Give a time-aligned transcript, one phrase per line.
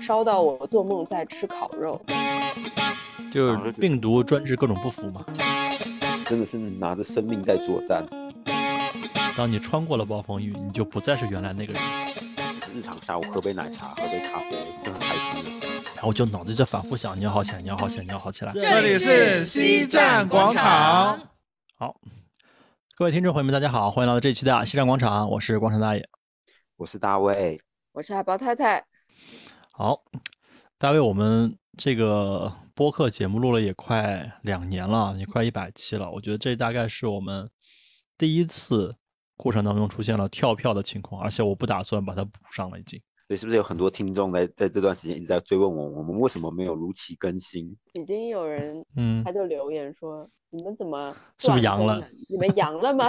[0.00, 2.00] 烧到我做梦在吃烤肉。
[3.30, 5.24] 就是病毒专治各种不服嘛。
[6.24, 8.06] 真的是拿着生命在作战。
[9.36, 11.82] 当你穿过了暴风雨，你就不再是原来那个人。
[12.74, 15.66] 日常下午喝杯奶茶，喝杯咖啡就很开心了。
[15.94, 18.52] 然后就脑子就反复想，你要好起来，你要好起来，你要好起来。
[18.52, 21.18] 这里是西站广场。
[21.76, 21.96] 好，
[22.96, 26.04] 各位听众朋友们，大家好，欢迎来到这期的西站广场，我是广场大爷，
[26.76, 27.60] 我是大卫，
[27.92, 28.84] 我是海豹太太。
[29.78, 30.02] 好，
[30.76, 36.10] 大卫，我们这个播客节目录了也快两年了，也快一百期了。
[36.10, 37.48] 我觉得这大概是我们
[38.18, 38.92] 第一次
[39.36, 43.00] 过程当中出现了跳票的情况，而且我不打算把它补上了，已经。
[43.28, 47.64] 对，是不是有很多听众在在这段时间一直在追问我，我们为什么没有如期更新？
[47.92, 52.04] 已经有人，嗯他就留言说：“你们怎么 是不是阳了？
[52.28, 53.06] 你们阳了吗？”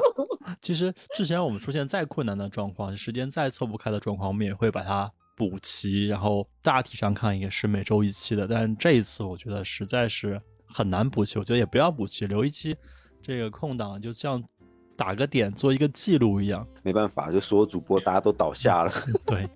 [0.62, 8.46] 其实之前我们出现再困难的状况，时间再凑不开的状况，我们也会把它补齐，然后大体上看也是每周一期的。
[8.46, 12.76] 但这一次我觉得实在是很难补齐，我觉得也不要补齐，留一期
[13.20, 14.42] 这个空档，就像
[14.96, 16.66] 打个点做一个记录一样。
[16.82, 18.90] 没办法，就所有主播大家都倒下了。
[19.26, 19.48] 对，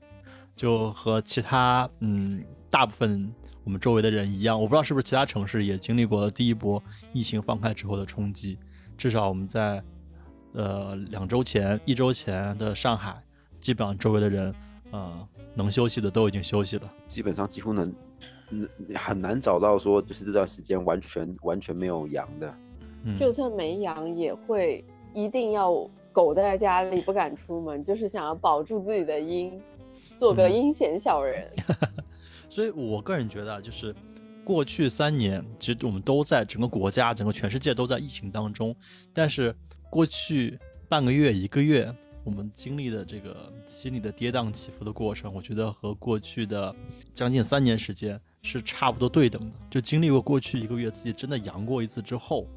[0.55, 3.33] 就和其他嗯大部分
[3.65, 8.59] 我们周围的人一样，我不知道是不是其他城市也经历过了第一波疫情放开之后的冲击。
[8.97, 9.83] 至少我们在
[10.53, 13.23] 呃两周前、一周前的上海，
[13.61, 14.55] 基本上周围的人
[14.97, 16.91] 呃能休息的都已经休息了。
[17.05, 17.95] 基本上几乎能，
[18.51, 22.55] 嗯，很难找到说就是这段时间完全完全没有阳的。
[23.05, 29.61] 嗯，就算没阳，也会一定要苟在家里不敢出门，就是想要保住自己的阴，
[30.19, 31.47] 做个嗯阴险小人。
[32.49, 33.95] 所以我个人觉得啊，就是
[34.45, 38.75] 过去三年，其实我们都在整个国家、整个全世界都在疫情当中，
[39.13, 39.55] 但是
[39.91, 40.59] 过去
[40.89, 41.93] 半个月、一个月，
[42.27, 46.75] 我们经历的这个心理的跌宕起伏的过程，我觉得和过去的
[47.15, 49.57] 将近三年时间是差不多对等的。
[49.71, 52.49] 就经历过过去一个月自己真的阳过一次之后，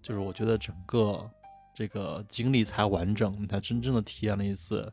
[0.00, 1.28] 就是我觉得整个
[1.74, 4.90] 这个经历才完整，才真正的体验了一次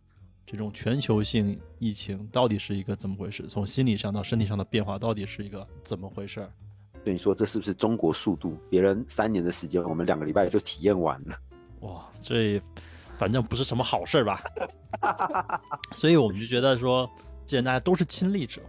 [0.47, 6.52] 这种全球性疫情到底是一个怎么回事，从心理上到身体上的变化到底是一个怎么回事儿。
[7.03, 8.58] 所以你说这是不是中国速度？
[8.68, 11.40] 别人三年的时间，我们两个礼拜就体验完了。
[11.81, 12.59] 哇，这
[13.17, 14.41] 反正不是什么好事儿吧？
[15.94, 17.09] 所以我们就觉得说，
[17.45, 18.61] 既然大家都是亲历者，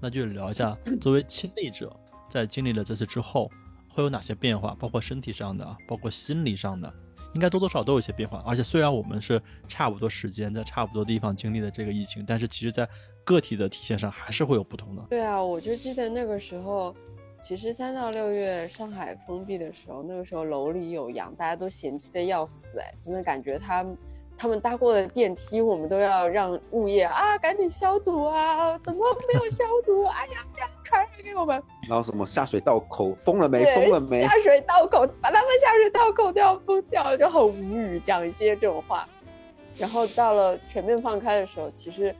[0.00, 1.94] 那就聊一下作为亲历者，
[2.28, 3.50] 在经历了这次之后
[3.88, 6.92] 会有哪些变化，包括身体上的，包括心理上的，
[7.34, 8.42] 应该多多少少都有一些变化。
[8.46, 12.88] 而且虽然我们是差不多时间在差不多地方经历的这个疫情，但是其实在
[13.24, 15.02] 个体的体现上还是会有不同的。
[15.10, 16.94] 对啊，我就记得那个时候，
[17.40, 23.86] 其实三到六月上海封闭的时候，那个时候楼里有羊，大家都嫌弃的要死，哎，真的感觉他
[24.36, 30.04] 他们搭过的电梯，我们都要让物业啊赶紧消毒啊，怎么没有消毒？
[30.04, 31.62] 哎呀，这样传染给我们。
[31.88, 33.64] 然后什么下水道口封了没？
[33.74, 34.28] 封了没下？
[34.38, 39.08] 水道口把他们下水道口都要封掉，就很无语，讲一些这种话。
[39.78, 42.14] 然后到了全面放开的时候，其实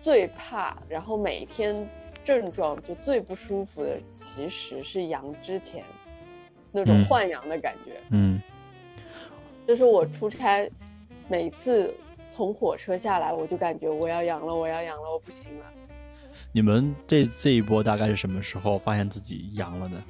[0.00, 1.88] 最怕，然后每天
[2.24, 5.84] 症状就最不舒服的，其实是阳之前
[6.72, 8.00] 那种嗯换阳的感觉。
[8.10, 8.40] 嗯
[9.66, 10.68] 就是我出差，
[11.28, 11.94] 每次
[12.28, 15.66] 从火车下来，我就感觉我要阳了，我要阳了，我不行了。
[16.52, 20.02] 你们这这一波大概是什么时候发现自己阳了的？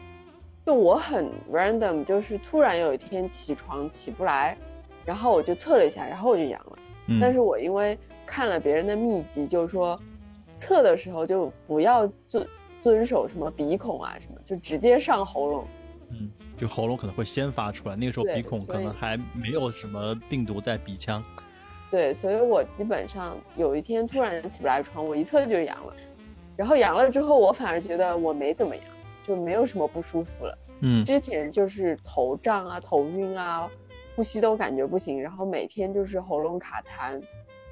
[0.66, 4.56] 就我很 random，就是突然有一天起床起不来，
[5.04, 6.78] 然后我就测了一下，然后我就阳了。
[7.08, 9.96] 嗯，但是我因为看了别人的秘籍，就是说
[10.64, 12.48] 测的时候就不要遵
[12.80, 15.66] 遵守什么鼻孔啊什么，就直接上喉咙。
[16.10, 21.22] 嗯，就喉咙可能会先发出来，那个时候鼻孔可能还没有什么病毒在鼻腔。
[21.90, 25.94] 对，所以我基本上有一天突然起不来床，我一测就阳了。
[26.56, 28.84] 然后阳了之后，我反而觉得我没怎么阳，
[29.26, 30.58] 就没有什么不舒服了。
[30.80, 33.68] 嗯之前就是头胀啊、头晕啊，
[34.14, 37.20] 呼吸都感觉不行，然后每天就是喉咙卡痰，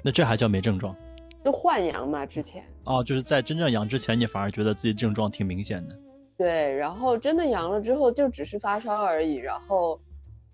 [0.01, 0.95] 那这还叫没症状
[1.43, 2.25] 就换阳嘛。
[2.25, 3.03] 之前哦？
[3.03, 5.95] 就是在真正阳之前，你反而觉得自己症状挺明显的。
[6.37, 9.99] 对，然后真的阳了之后，就只是发烧而已，然后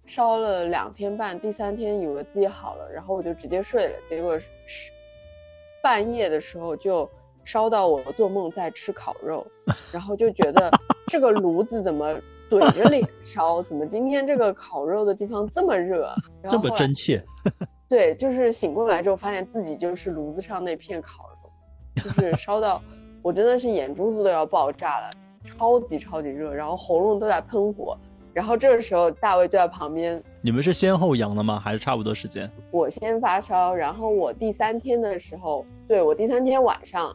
[0.06, 4.92] 烧了两天半，第三天以为自己好了，然后我就直接睡了，结果是
[5.82, 7.10] 半夜的时候就
[7.46, 9.48] 烧到我做梦在吃烤肉，
[9.94, 10.70] 然后就觉得
[11.08, 12.20] 这个炉子怎么
[12.50, 17.24] 怼着脸烧，怎么今天这个烤肉的地方这么热，然这么真切，
[17.90, 22.80] 对，就是醒过来之后发现自己就是炉子上那片烤肉，就是烧到
[23.24, 25.10] 我真的是眼珠子都要爆炸了，
[25.44, 27.98] 超级超级热，然后喉咙都在喷火。
[28.32, 31.60] 然后这个时候大卫就在旁边，你们是先后阳的吗？
[31.60, 32.50] 还是差不多时间？
[32.70, 37.14] 我先发烧，然后我第三天的时候，对我第三天晚上，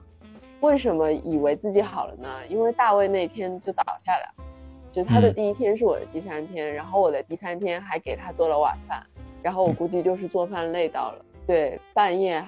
[0.60, 2.28] 为什么以为自己好了呢？
[2.48, 4.44] 因为大卫那天就倒下了，
[4.90, 9.00] 就他的嗯第一天是我的第三天，然后我的第三天还给他做了晚饭，
[9.44, 12.42] 然后我估计就是做饭累到了，对，半夜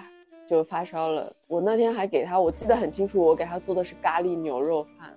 [0.49, 1.31] 就发烧了。
[1.47, 5.15] 我那天还给他，我记得很清楚，我给他做的是咖喱牛肉饭，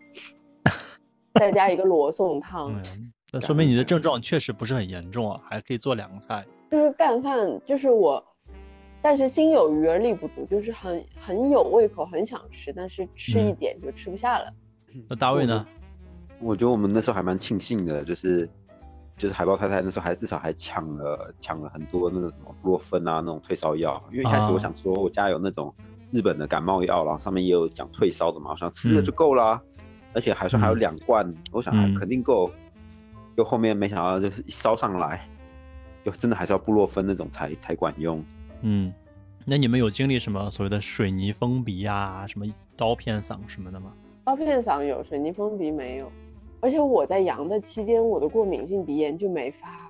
[1.39, 2.73] 再加一个罗宋汤。
[2.83, 6.45] 嗯，那说明你的症状确实不是很严重啊，还可以做两个菜。
[6.69, 8.21] 就是干饭，就是我，
[9.01, 14.53] 但是心有余而力不足，就是很很有胃口，很想吃，但是吃一嗯点就吃不下了。
[15.07, 15.65] 那大卫呢？
[16.41, 18.49] 我觉得我们那时候还蛮庆幸的，就是
[19.19, 25.75] 就是海豹太太那时候还至少还抢了抢了很多那个什么布洛芬啊那种退烧药，因为一开始啊我想说我家有那种
[26.09, 29.61] 日本的感冒药，然后上面也有讲退烧的嘛，我想吃了就够啦，
[30.13, 30.79] 而且还说还有嗯。
[30.79, 32.49] 两罐，我想肯定够，
[33.35, 35.27] 就后面没想到就是一烧上来，
[36.01, 38.23] 就真的还是要布洛芬那种才才管用。
[38.61, 38.93] 嗯，
[39.43, 42.45] 那你们有经历什么所谓的水泥封鼻啊、什么
[42.77, 43.91] 刀片嗓什么的吗？
[44.23, 46.09] 刀片嗓有，水泥封鼻没有。
[46.61, 49.89] 而且我在阳的期间，我的过敏性鼻炎就没发，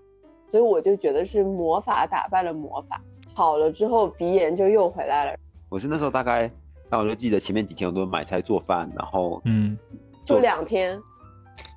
[0.49, 3.01] 所以我就觉得是魔法打败了魔法。
[3.33, 5.37] 好了之后，鼻炎就又回来了，
[5.69, 6.51] 我是那时候大概，
[6.89, 9.77] 那我就记得前面几天我都买菜做饭，然后嗯
[10.25, 10.99] 就做两天。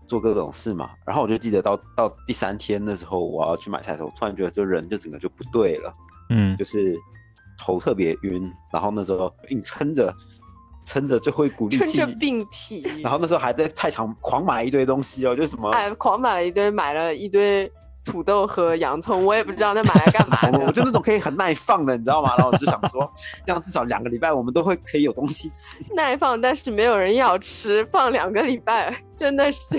[0.06, 0.90] 做各种事嘛。
[1.06, 5.92] 然后我就记得到到第三天的时候，我要去买菜的时候，突然觉得这人就整个就不对了，
[6.28, 6.94] 嗯就是
[7.58, 10.14] 头特别晕，然后那时候硬撑着，
[10.84, 15.70] 撑着最后一股力气撑着，病体， 然后那时候还在菜场狂买一堆东西哦，就是什么。
[15.70, 17.70] 哎，狂买了一堆，买了一堆
[18.04, 20.72] 土豆和洋葱，我也不知道那买来干嘛我 我。
[20.72, 22.34] 就那种可以很耐放的，你知道吗？
[22.36, 23.08] 然后我就想说，
[23.46, 25.78] 这样至少两个礼拜我们都会可以有东西吃。
[25.94, 29.78] 耐放，但是没有人要吃，放两个礼拜，真的是。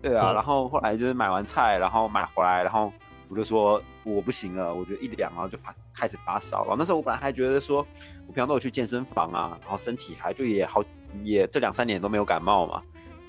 [0.00, 2.92] 对啊，嗯然后后来就是买完菜，然后买回来，然后
[3.28, 6.62] 我就说我不行了，我就一凉，然后就发开始发烧。
[6.62, 7.86] 然后那时候我本来还觉得说，
[8.26, 10.82] 我平常都有去健身房啊，然后身体还就也好，
[11.22, 12.82] 也这两三年都没有感冒嘛，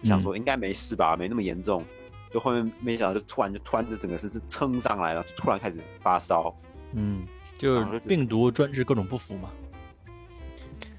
[0.03, 1.83] 想说应该没事吧，没那么严重。
[2.31, 6.55] 就后面没想到，就突然就突然就整个身是撑上来了，就突然开始发烧。
[6.93, 7.25] 嗯，
[7.57, 9.49] 就病毒专治各种不服嘛。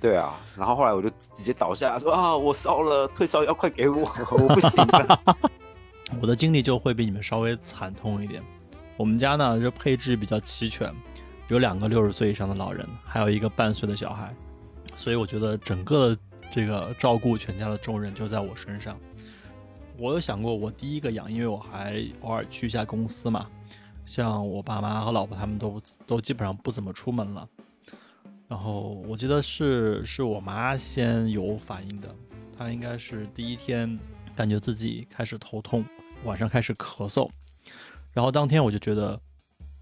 [0.01, 4.01] 对啊，然后后来我就直接倒下说啊，我烧了，退烧药快给我，
[4.33, 5.21] 我不行了。
[6.21, 8.43] 我的经历就会比你们稍微惨痛一点。
[9.01, 10.95] 我们家呢，就配置比较齐全，
[11.49, 14.31] 有两个六十岁以上的老人，还有一个半岁的小孩，
[14.95, 16.15] 所以我觉得整个
[16.51, 19.01] 这个照顾全家的重任就在我身上。
[19.97, 23.47] 我有想过，我第一个养，因为我还偶尔去一下公司嘛，
[24.05, 27.49] 像我爸妈和老婆他们都都基本上不怎么出门了。
[28.49, 32.15] 然后我记得是是我妈先有反应的，
[32.55, 33.99] 她应该是第一天
[34.37, 35.83] 感觉自己开始头痛，
[36.25, 37.31] 晚上开始咳嗽，
[38.13, 39.21] 然后当天我就觉得，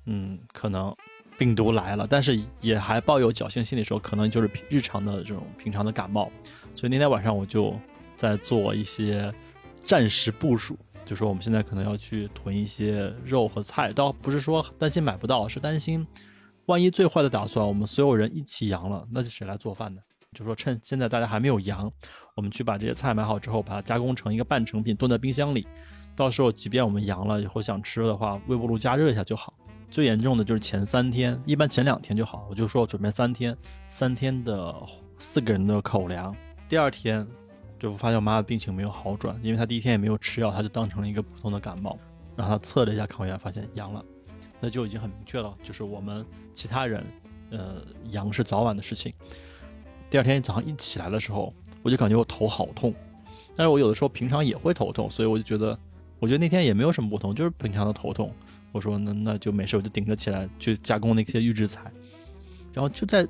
[0.06, 0.94] 嗯，可能
[1.38, 6.30] 病毒来了，但是也还抱有侥幸心理说，可能就是日常的这种平常的感冒，
[6.75, 7.75] 所以那天晚上我就
[8.16, 9.32] 在做一些
[9.84, 16.06] 战时部署，就说我们现在可能要去囤一些肉和菜，倒不是说担心买不到，是担心
[16.66, 20.00] 万一最坏的打算，我们所有人一起阳了，那就谁来做饭呢？
[20.34, 21.90] 就说趁现在大家还没有阳，
[22.36, 25.66] 我们去把这些菜买好之后，把它加工成一个半成品，冻在冰箱里。
[26.18, 29.54] 到时候即便我们阳了以后想吃的话，微波炉加热一下就好。
[29.88, 32.44] 最严重的就是前三天，一般前两天就好。
[32.50, 33.56] 我就说准备三天，
[33.86, 34.74] 三天的
[35.20, 36.34] 四个人的口粮。
[36.68, 37.24] 第二天
[37.78, 41.96] 就发现我妈的病情没有好转，因为她第一天也没有吃药，她就当成了一个普通的感冒。
[42.34, 44.04] 然后她测了一下抗原，发现阳了，
[44.58, 47.06] 那就已经很明确了，就是我们其他人，
[47.50, 47.76] 呃，
[48.10, 49.14] 阳是早晚的事情。
[50.10, 52.92] 第二天早上一起来的时候，我就感觉我头好痛，
[53.54, 55.78] 但是我有的时候平常也会头痛，所以我就觉得，
[56.20, 58.32] 我觉得那天也没有什么不同，就是平常的头痛。
[58.72, 61.90] 我说那那就没事，我就顶着起来去加工那些预制菜，
[62.72, 63.26] 然后就在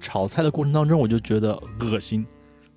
[0.00, 2.26] 炒菜的过程当中，我就觉得恶心，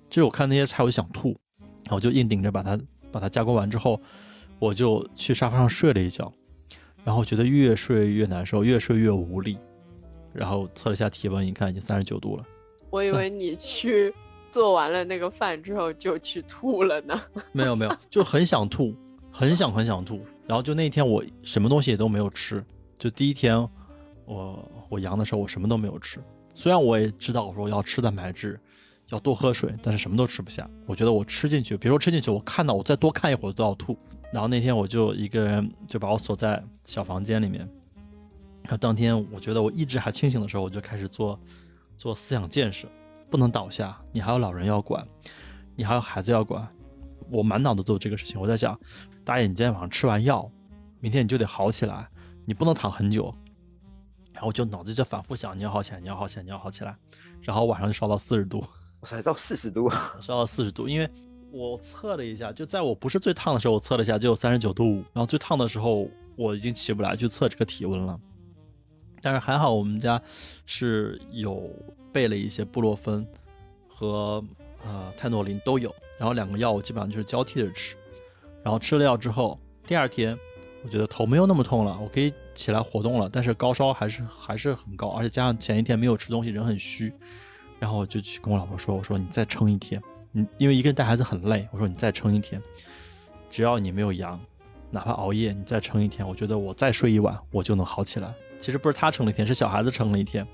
[0.08, 2.78] 就是我看那些菜我就想吐，然后我就硬顶着把它
[3.12, 4.00] 把它加工完之后，
[4.58, 6.32] 我就去沙发上睡了一觉，
[7.04, 9.58] 然后觉得越睡越难受，越睡越无力，
[10.32, 12.44] 然后测了一下体温，一看已经三十九度了。
[12.88, 14.14] 我以为你去
[14.48, 17.20] 做完了那个饭之后就去吐了呢。
[17.52, 18.96] 没有没有，就很想吐，
[19.38, 20.24] 很想很想吐。
[20.46, 22.64] 然后就那天我什么东西也都没有吃，
[22.98, 23.58] 就第一天
[24.24, 26.18] 我我阳的时候我什么都没有吃。
[26.54, 28.58] 虽然我也知道我说要吃蛋白质，
[29.10, 30.66] 要多喝水，但是什么都吃不下。
[30.86, 33.98] 我觉得我吃进去，别说吃进去，我看到我再多看一会儿都要吐。
[34.32, 37.68] 然后那天我就一个人就把我锁在小房间里面。
[38.62, 41.38] 然后当天我觉得我意志还清醒的时候，我就开始做
[41.98, 42.88] 做思想建设，
[43.28, 45.06] 不能倒下，你还有老人要管，
[45.74, 46.66] 你还有孩子要管。
[47.30, 48.78] 我满脑子都有这个事情，我在想，
[49.24, 50.50] 大爷，你今天晚上吃完药，
[51.00, 52.08] 明天你就得好起来，
[52.44, 53.34] 你不能躺很久。
[54.32, 56.96] 然后我就脑子就反复想，你要好起来，你要好起来，你要好起来。
[57.40, 58.62] 然后晚上就烧到四十度，
[59.00, 59.88] 我塞，到四十度，
[60.20, 61.08] 烧到四十度，因为
[61.50, 68.20] 我测了一下，就在我不是最烫的时候，我测了一下就有三十九度五，然后最烫的时候我已经起不来去测这个体温了。
[69.22, 70.20] 但是还好我们家
[70.66, 71.74] 是有
[72.12, 73.26] 备了一些布洛芬
[73.88, 74.44] 和
[74.86, 77.96] 呃泰诺林都有，然后两个药我基本上就是交替着吃，
[78.62, 80.38] 然后吃了药之后，第二天
[80.84, 87.12] 我觉得头没有那么痛了，我可以起来活动了，但是高烧还是还是很高，而且加上前一天没有吃东西，人很虚，
[87.78, 90.00] 然后我就去跟我老婆说，我说你再撑一天，
[90.30, 92.62] 你因为一个人带孩子很累，我说你再撑一天，
[93.50, 94.40] 只要你没有阳，
[94.90, 98.32] 哪怕熬夜，你再撑一天，我觉得我再睡一晚我就能好起来。
[98.60, 100.46] 其实不是他撑了一天，是小孩子撑了一天。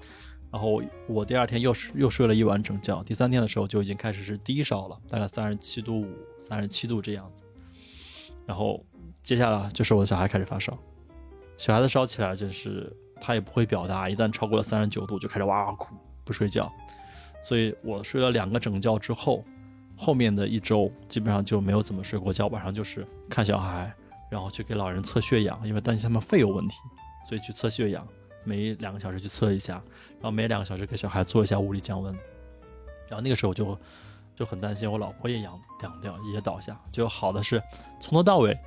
[0.52, 7.44] 然后我第二天又是又睡了一晚整觉，第三天的时候就已经开始是低烧了，大概三十七度五、三十七度这样子。
[8.44, 8.85] 然后
[9.23, 10.76] 接下来就是我的小孩开始发烧，
[11.56, 16.71] 小孩子烧起来就是他也不会表达，一旦超过了三十九度就开始哇哇哭，不睡觉。
[17.42, 19.42] 所以我睡了两个整觉之后，
[19.97, 23.90] 后面的一周基本上就没有怎么睡过觉，晚上就是看小孩，
[24.30, 26.75] 然后去给老人测血氧，因为担心他们肺有问题，
[27.26, 28.06] 所以去测血氧。
[28.45, 29.75] 每两个小时去测一下，
[30.15, 32.13] 然后每两个小时给小孩做一下物理降温，
[33.09, 33.79] 然后那个时候就
[34.35, 37.63] 就很担心我老婆也阳阳掉也倒下，就好的是
[38.01, 38.59] 从头到尾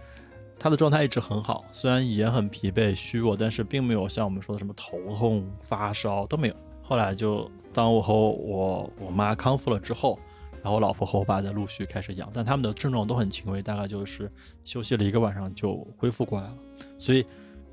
[0.58, 6.56] 她的状态一直很好，虽然也很疲惫虚弱，但是并没有像我们说的什么头痛发烧都没有。
[6.82, 10.20] 后来就当我和我我妈康复了之后，
[10.62, 14.32] 然后我老婆和我爸在陆续开始养，但他们的症状都很轻微，大概就是
[14.64, 16.54] 休息了一个晚上就恢复过来了，
[16.98, 17.26] 所以。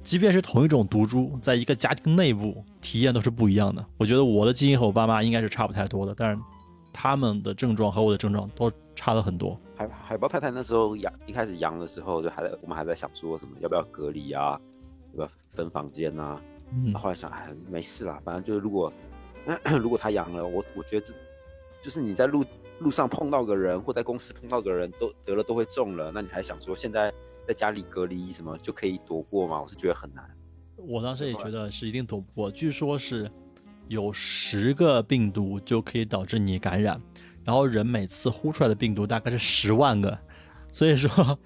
[0.03, 3.85] 即便是同一种毒株，在一个家庭内部体验都是不一样的。
[3.97, 6.39] 我觉得我的基因和我爸妈应该是差不太多的，但是
[6.93, 9.59] 他们的症状和我的症状都差了很多。
[9.77, 14.61] 海海豹太太那时候阳一开始阳的时候，就还在我们还在想说什么要不要隔离啊，
[15.13, 16.41] 要不要分房间啊？
[16.73, 18.93] 嗯，后来想哎没事啦，反正就是如果
[19.81, 21.15] 如果他阳了，我我觉得这
[21.81, 22.45] 就是你在路
[22.81, 27.13] 路上碰到个人，或在公司碰到个人都得了都会中了，那你还想说现在？
[27.47, 29.61] 在家里隔离什么就可以躲过吗？
[29.61, 30.29] 我是觉得很难。
[30.77, 32.51] 我当时也觉得是一定躲不过。
[32.51, 33.31] 据说是
[33.89, 37.01] 有十个病毒就可以导致你感染，
[37.45, 40.19] 然后人每次呼出来的病毒大概是十万个，
[40.73, 41.39] 所以说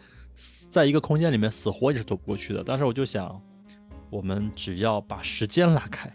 [0.71, 2.63] 在一个空间里面死活也是躲不过去的。
[2.63, 3.43] 当时我就想，
[4.11, 6.11] 我们只要把时间拉开，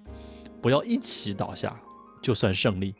[0.62, 1.80] 不要一起倒下，
[2.22, 2.96] 就算胜利。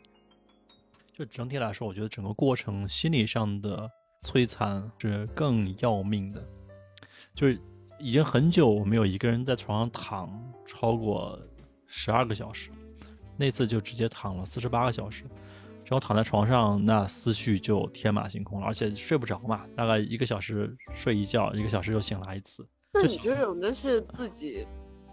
[1.16, 3.90] 就整体来说，我觉得整个过程心理上的
[4.22, 6.44] 摧残是更要命的。
[7.34, 7.58] 就是
[7.98, 10.28] 已经很久我没有一个人在床上躺
[10.66, 11.38] 超过
[11.86, 12.70] 十二个小时，
[13.36, 15.24] 那次就直接躺了四十八个小时，
[15.84, 22.66] 然后躺在床上，那思绪就天马行空了，而且睡不着嘛，大概一个小时睡一觉，一个小时又醒来一次。
[22.92, 24.66] 那你这种真是自己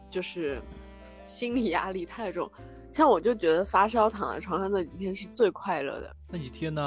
[0.10, 0.62] 就是
[1.02, 2.52] 心理压力太重，
[2.92, 6.16] 像我就觉得发烧躺在床上那几天是最快乐的。
[6.30, 6.82] 那几天呢，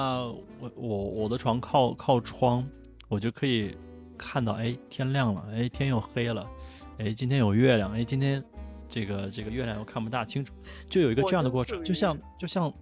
[0.60, 2.68] 我我我的床靠靠窗，
[3.08, 3.74] 我就可以。
[4.22, 6.48] 看到哎，天亮了，哎，天又黑了，
[6.98, 8.42] 哎，今天有月亮，哎，今天
[8.88, 10.54] 这个这个月亮又看不大清楚，
[10.88, 12.72] 就有一个这样的过程，就像就像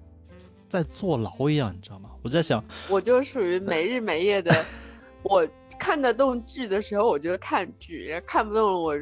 [0.68, 2.10] 在坐牢一样，你知道吗？
[2.22, 4.54] 我在想，我就属于没日没夜的，
[5.24, 8.94] 我看得动剧的时候我就看剧，看不动了我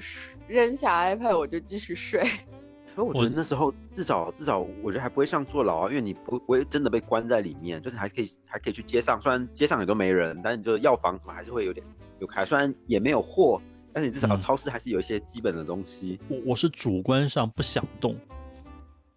[0.47, 2.23] 扔下 iPad 我就继续睡。
[2.95, 11.85] 可我觉得那时候至少至少我觉得还不会像坐牢啊，因为你不不会真的被关在里面，就是还可以还可以去街上，虽然街上也都没人，但是就药房什么还是会有点。
[12.19, 13.61] 有开，虽然也没有货，
[13.93, 16.19] 但是你至少超市还是有一些基本的东西。
[16.29, 18.17] 我我是主观上不想动，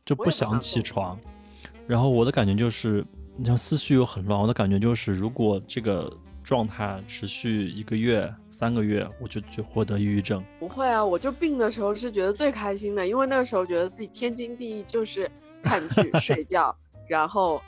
[0.06, 1.20] 就不想起床。
[1.88, 3.06] 然后我的感觉就是，
[3.36, 4.40] 你像思绪又很乱。
[4.40, 6.12] 我的感觉就是，如果这个
[6.44, 10.44] 状态持续一个月、三个月，我就就获得抑郁症。
[10.60, 15.30] 不会啊，我就病的时候是觉得最开心的，因为那个时候觉得自己天经地义就是
[15.64, 16.76] 看剧、 睡觉，
[17.08, 17.62] 然后。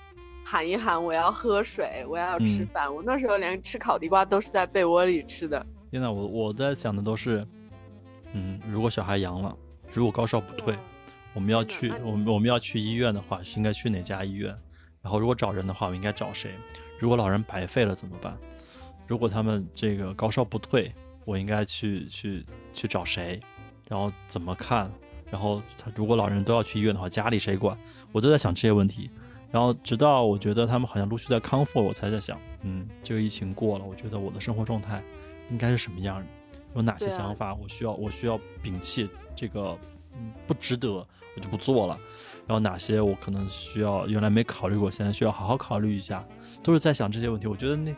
[0.44, 2.94] 喊一喊，我要喝水，我要吃饭。
[2.94, 5.66] 我那时候连吃烤地瓜都是在被窝里吃的。
[5.92, 7.46] 现在我我在想的都是，
[8.34, 9.56] 嗯，如果小孩阳了，
[9.92, 10.78] 如果高烧不退，
[11.34, 14.56] 我们要去，我们我们要去医院的话，是应该去哪家医院？
[15.02, 16.52] 然后如果找人的话，我应该找谁？
[17.00, 18.38] 如果老人白费了怎么办？
[19.08, 20.94] 如果他们这个高烧不退，
[21.26, 23.40] 我应该去去去找谁？
[23.88, 24.92] 然后怎么看？
[25.30, 27.78] 然后他如果老人都要去医院的话，家里谁管？
[28.12, 29.10] 我都在想这些问题。
[29.54, 35.04] 然后直到我觉得他们好像陆续在康复，我才在想，嗯，这个疫情过了，我觉得我的生活状态
[35.52, 36.26] 应该是什么样的？
[36.74, 39.08] 有哪些想法我需要我需要摒弃？
[39.36, 39.78] 这个
[40.14, 41.96] 嗯不值得，我就不做了。
[42.48, 46.26] 然后哪些我可能需要原来没考虑过，现在需要好好考虑一下，
[46.64, 47.46] 都是在想这些问题。
[47.46, 47.96] 我觉得那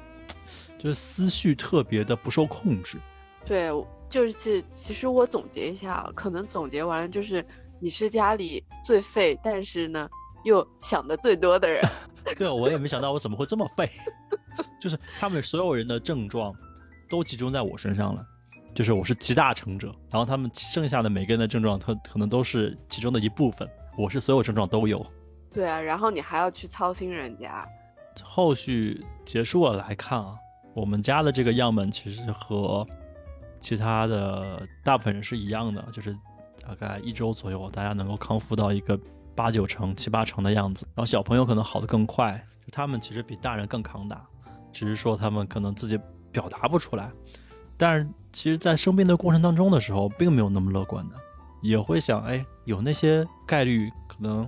[0.78, 3.00] 就是思绪特别的不受控制。
[3.46, 3.70] 对，
[4.10, 7.46] 就是其实我总结一下，可能总结完了就是
[7.80, 10.10] 你是家里最废，但是呢。
[10.46, 11.84] 又想的最多的人，
[12.38, 13.90] 对，我也没想到我怎么会这么废，
[14.80, 16.56] 就是他们所有人的症状
[17.10, 18.26] 都集中在我身上了，
[18.74, 25.06] 就是我是集大成者，然后他们剩下的每个人的症状，他可能都是其中的一部分，我是所有症状都有。
[25.52, 27.68] 对啊，然后你还要去操心人家。
[28.24, 30.36] 后续结束了来看啊，
[30.74, 32.88] 我们家的这个样本其实和
[33.60, 36.16] 其他的大部分人是一样的，就是
[36.62, 39.00] 大概一周左右，大家能够康复到一个
[39.36, 40.88] 八九成、七八成的样子。
[40.96, 44.26] 然后小朋友可能好的更快，就他们其实比大人更抗打，
[44.72, 46.00] 只是说他们可能自己
[46.32, 47.12] 表达不出来。
[47.78, 51.16] 但是其实，在生病的过程当中的时候，并没有那么乐观的，
[51.62, 54.48] 也会想，哎，有那些概率可能。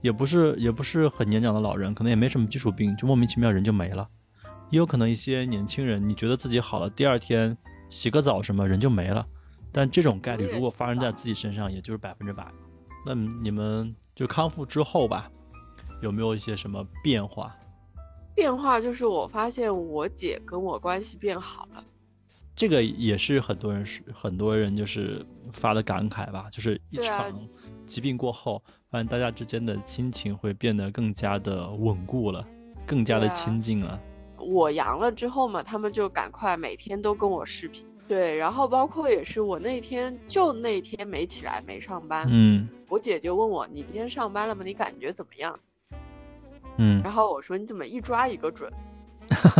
[0.00, 4.08] 也不是也不是很年长的老人，可能也没什么基础病，就莫名其妙人就没了。
[4.70, 7.58] 也有可能一些年轻人，你觉得自己好了，第二天
[7.90, 9.26] 洗个澡什么人就没了。
[9.72, 12.46] 但这种概率如果发生在自己身上，也就是百分之百。
[13.08, 15.30] 那你们就康复之后吧，
[16.02, 17.56] 有没有一些什么变化？
[18.34, 21.82] 变化就是我发现我姐跟我关系变好了。
[22.54, 25.24] 这个也是很多人是很多人就是
[25.54, 27.32] 发的感慨吧，就是一场
[27.86, 28.62] 疾病过后。
[28.90, 32.46] 发现大家之间的亲情会变得更加的稳固了，
[32.86, 33.98] 更加的亲近了。
[34.38, 37.87] 我阳了之后嘛，他们就赶快每天都跟我视频。
[38.08, 44.62] 对，然后包括也是我那天就那天没起来没上班，嗯，我姐就问我你今天上班了吗？
[44.64, 45.58] 你感觉怎么样？
[46.78, 48.72] 嗯，然后我说你怎么一抓一个准？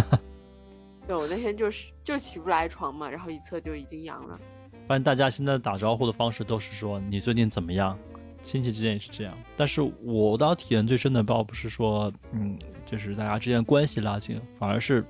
[1.06, 4.40] 对，我那天就是就起不来床嘛，然后一测就已经阳了。
[4.86, 7.98] 发现大家现在打招呼的方式都是说你最近怎么样？
[8.42, 15.04] 亲戚之间也是这样，但是我倒体验最深的倒不是说，嗯，就是大家之间关系拉近，反而是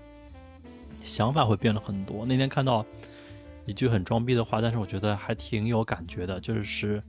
[1.04, 2.24] 想法会变了很多。
[2.24, 2.84] 那天看到
[3.68, 7.02] 一句很装逼的话，但是我觉得还挺有感觉的，就是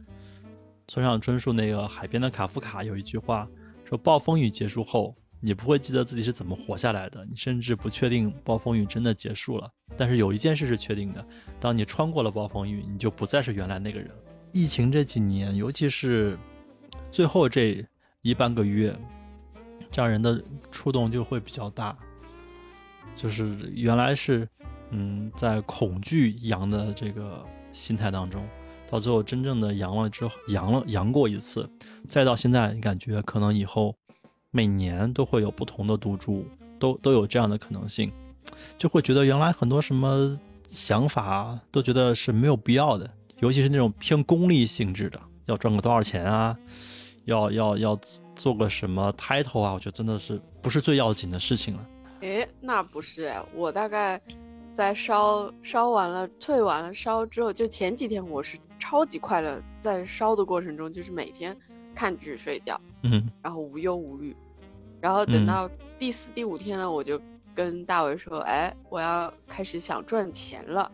[0.90, 3.48] 村上春树那个《海边的卡夫卡》有一句话
[3.86, 9.72] 说：“暴风雨结束后，你不会记得自己是怎么活下来的，你甚至不确定暴风雨真的结束了。
[9.96, 11.26] 但是有一件事是确定的，
[11.62, 14.12] 当你穿过了暴风雨，你就不再是原来那个人。”
[14.52, 16.38] 疫情这几年，尤其是
[17.10, 17.86] 最后这
[18.22, 18.94] 一半个月，
[19.96, 21.98] 让人的触动就会比较大。
[23.16, 24.48] 就是原来是
[24.92, 28.48] 嗯在恐惧阳的这个心态当中，
[28.90, 31.70] 到最后真正的阳了之后，阳了阳过一次，
[32.08, 33.96] 再到现在，你感觉可能以后
[34.52, 36.46] 每年都会有不同的毒株，
[36.80, 38.12] 都都有这样的可能性，
[38.78, 43.10] 就会觉得原来很多什么想法都觉得是没有必要的。
[43.40, 46.58] 尤其是那种偏功利性质的，要赚个多少钱啊，
[47.26, 48.00] 要要要
[48.36, 51.88] 做个什么 title 啊，我觉得真的是不是最要紧的事情了。
[52.20, 54.20] 诶，那不是，我大概
[54.80, 61.54] 在烧烧完了、退完了烧之后，就前几天我是超级快乐，在烧的过程中就是每天
[61.94, 64.34] 看剧睡觉，嗯，然后无忧无虑，
[65.02, 67.20] 然后等到第四、第五天了，我就
[67.54, 70.90] 跟大伟说，哎，我要开始想赚钱了。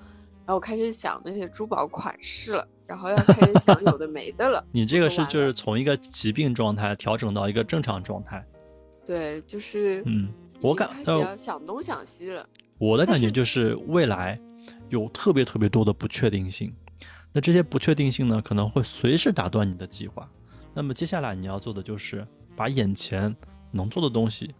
[0.47, 4.65] 然后我开始想那些珠宝款式了，然后要开始想 有的没的了。
[4.71, 8.43] 你这个是就是从一个疾病状态调整到一个正常状态。
[9.05, 12.43] 对，就是嗯，我感开始要想东想西了。
[12.77, 14.39] 我的感觉就是未来
[14.89, 16.73] 有特别特别多的不确定性，
[17.31, 20.29] 那这些不确定性呢，可能会随时打断你的计划。
[20.73, 23.33] 那么接下来你要做的就是把眼前
[23.71, 24.53] 能做的东西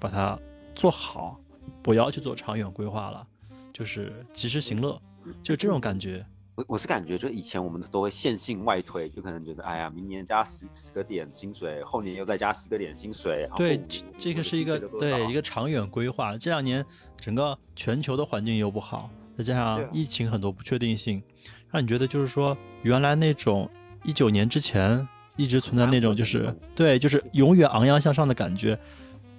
[0.00, 0.38] 把它
[0.74, 1.40] 做好，
[1.82, 3.26] 不要去做长远规划了，
[3.72, 5.00] 就是及时行乐。
[5.40, 13.48] 就这种感觉，我我是感觉，就以前我们都会线性外推，就可能觉得，哎呀，明年加十十个点薪水，后年又再加十个点薪水。
[13.56, 13.80] 对，
[14.18, 16.36] 这个是一个对一个长远规划。
[16.36, 16.84] 这两年
[17.16, 21.22] 整个全球的环境又不好，再加上疫情很多不确定性，
[21.70, 23.68] 让你觉得就是说，原来那种
[24.04, 28.78] 一九年之前一直存在那种就是对，就是永远昂扬向上的感觉，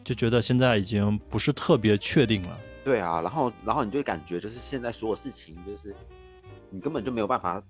[0.03, 2.59] 就觉得现在已经不是特别确定了。
[2.83, 5.95] 对啊，然后然后你就感觉就是现在所有事情就是
[6.73, 7.61] 你根本就没有办法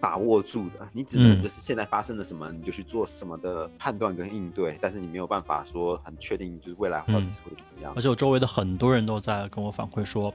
[0.00, 7.92] 把握住的，你只能就是现在发生了什么你就去做什么的判断跟应对，但是你没有办法说很确定就是未来到底会怎么样。
[7.94, 10.32] 而且我周围的很多人都在跟我反馈说，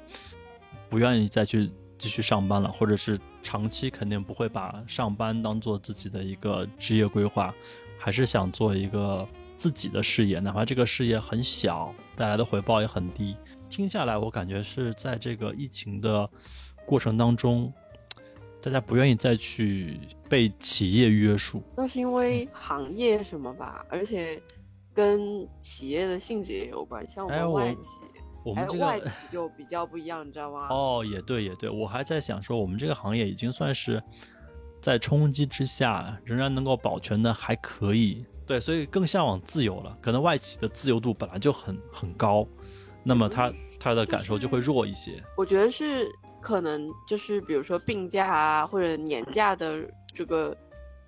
[0.87, 7.51] 不愿意再去继续上班了，或者是长期肯定不会把上班当做自己的一个职业规划，
[7.97, 13.35] 还是想做一个自己的事业，哪怕这个事业很小，带来的回报也很低。
[13.67, 16.29] 听下来，我感觉是在这个疫情的
[16.85, 17.71] 过程当中，
[18.61, 21.63] 大家不愿意再去被企业约束。
[21.75, 23.83] 那是因为行业什么吧？
[23.89, 24.41] 而且
[24.93, 27.05] 跟企业的性质也有关。
[27.09, 28.01] 像我们外企，
[28.45, 30.67] 我们这个外企就比较不一样，你知道吗？
[30.71, 31.69] 哦，也对，也对。
[31.69, 34.01] 我还在想说，我们这个行业已经算是
[34.79, 38.25] 在冲击之下仍然能够保全的还可以。
[38.45, 39.97] 对，所以更向往自由了。
[40.01, 42.45] 可能外企的自由度本来就很很高，
[43.03, 45.23] 那么他他的感受就会弱一些。
[45.37, 46.11] 我觉得是
[46.41, 49.79] 可能就是比如说病假啊或者年假的
[50.13, 50.55] 这个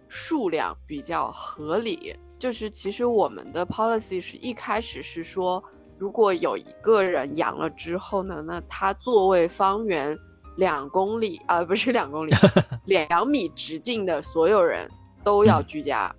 [0.08, 2.16] 数量比较合理。
[2.40, 5.64] 就是其实我们的 policy 是一开始是说，
[5.98, 10.18] 如果有一个人阳了之后呢，那他座位方圆
[10.58, 12.34] 两公里啊，不是两公里，
[12.86, 14.92] 两米直径的所有人
[15.24, 16.14] 都要居家。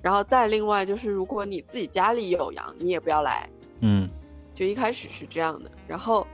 [0.00, 3.46] 然后再另外就是，如果你自己家里有羊，你也不要来。
[3.80, 4.08] 嗯，
[4.54, 5.70] 就一开始是这样的。
[5.86, 6.26] 然后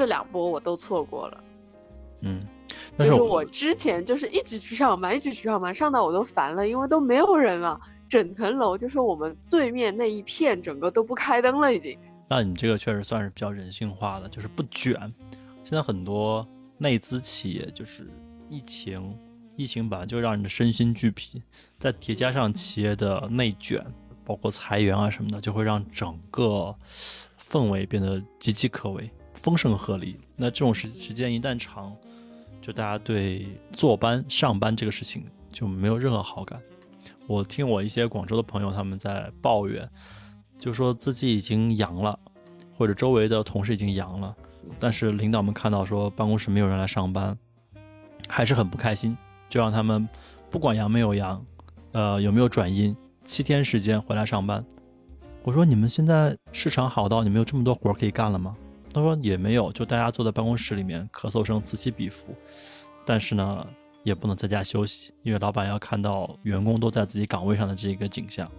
[0.00, 1.44] 这两波我都错过了。
[2.22, 2.40] 嗯，
[2.98, 7.78] 就是我之前就是一直去上班，一直去上班，上到我都烦了，因为都没有人了。
[8.08, 11.98] 整层楼就是我们对面那一片，整个都不开灯了，已经。
[12.30, 14.94] 那你这个确实算是比较人性化的，就是不卷。
[15.64, 18.08] 现在很多内资企业就是
[18.48, 19.14] 疫情，
[19.54, 21.42] 疫情本来就让人的身心俱疲，
[21.78, 23.84] 再叠加上企业的内卷，
[24.24, 26.74] 包括裁员啊什么的，就会让整个
[27.38, 29.10] 氛围变得岌岌可危，
[29.42, 30.14] 风声鹤唳。
[30.36, 31.94] 那这种时时间一旦长，
[32.60, 36.60] 就大家对坐班上班这个事情就没有任何好感。
[37.26, 39.88] 我听我一些广州的朋友他们在抱怨，
[40.58, 42.18] 就说自己已经阳了，
[42.76, 44.34] 或者周围的同事已经阳了，
[44.78, 47.38] 但是领导们看到说办公室没有人来上班，
[48.28, 49.16] 还是很不开心，
[49.48, 50.08] 就让他们
[50.50, 51.44] 不管阳没有阳，
[51.92, 54.64] 呃有没有转阴，七天时间回来上班。
[55.42, 58.56] 我说你们现在市场好到你们有这么多活可以干了吗？
[58.92, 62.34] 他说也没有，就大家坐在办公室里面咳嗽声此起彼伏，
[63.04, 63.66] 但是呢。
[64.02, 68.50] 也不能在家休息，因为老板要看到员工都在自己岗位上的这个景象，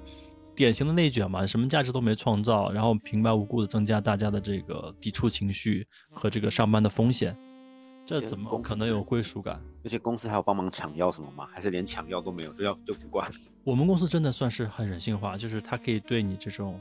[0.56, 7.36] 典型的内卷嘛，什么价值都没创造，然后平白无故的增加大家的这个抵触情绪和这个上班的风险，
[8.20, 9.62] 这怎么可能有归属感？
[9.84, 11.48] 而且公司还有帮忙抢药什么吗？
[11.52, 13.30] 还是连抢药都没有，就要就不管？
[13.64, 16.80] 我们公司真的算是很人性化，就是它可以对你这种，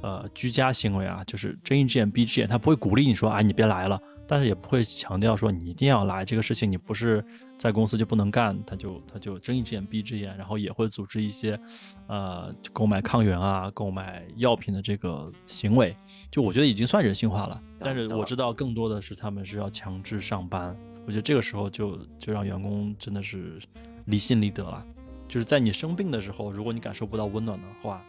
[0.00, 4.00] 呃，居家行为啊，就是睁一只眼闭一只眼，他不会鼓励你说，哎，你别来了。
[4.32, 7.22] 但是也不会强调说你一定要来这个事情，你不是
[7.58, 11.60] 在公司就不能干，他就他就睁一只眼闭一只眼，然后也会组织一些，
[12.06, 15.94] 呃，购买抗原啊、购买药品的这个行为，
[16.30, 17.60] 就我觉得已经算人性化了。
[17.78, 23.60] 但是我知道更多的是他们是要强制上班，我觉得这个时候就就让员工真的是
[24.06, 24.82] 离心离德了。
[25.28, 28.02] 就是在你生病的时候，如果你感受不到温暖的话，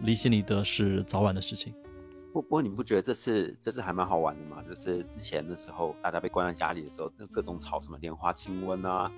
[0.00, 1.72] 离心离德是早晚的事情。
[2.32, 4.62] 不不过你不觉得这次这次还蛮好玩的吗？
[4.68, 9.10] 就是之前的时候，大家被关在家里的时候，那各种吵什么莲花清瘟啊，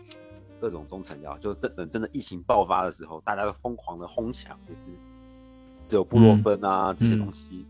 [0.61, 4.87] 各种中成药，就等等真的疫情爆发的时候，大家都疯狂的哄抢，就是
[5.87, 7.67] 只有布洛芬啊这些东西，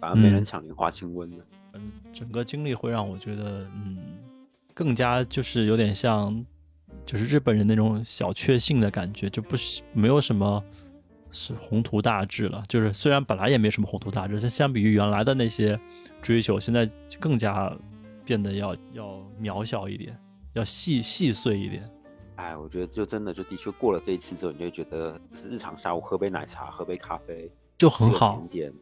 [0.00, 1.44] 反而没人抢莲花清瘟了。
[1.72, 3.98] 嗯，整个经历会让我觉得，嗯，
[4.72, 6.44] 更加就是有点像，
[7.04, 10.62] 就是日本人那种小确幸的感觉，就不是没有什么。
[11.34, 15.78] 是宏图大志了，就是虽然本来也没什么宏图大志，但相比于原来的那些
[16.22, 17.76] 追求，现在更加
[18.24, 20.16] 变得要要渺小一点，
[20.52, 21.90] 要细细碎一点。
[22.36, 28.72] 哎，我觉得就真的就的确过了这一次之后，你就觉得是日常下午喝杯奶茶、喝杯咖啡就很好，甜点，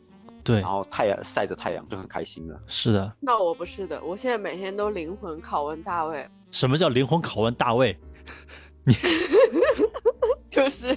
[0.44, 2.62] 对，然后太阳晒着太阳就很开心了。
[2.66, 6.26] 是的，那我不是的，我现在每天都灵魂拷问大卫。
[6.50, 7.98] 什么叫灵魂拷问大卫？
[8.84, 8.94] 你
[10.50, 10.96] 就是。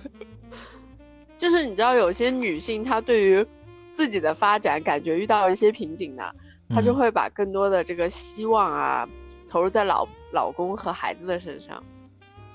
[1.37, 3.45] 就是你知道，有些女性她对于
[3.91, 6.23] 自己的发展感觉遇到一些瓶颈呢，
[6.69, 9.07] 她就会把更多的这个希望啊
[9.47, 11.83] 投入在老老公和孩子的身上。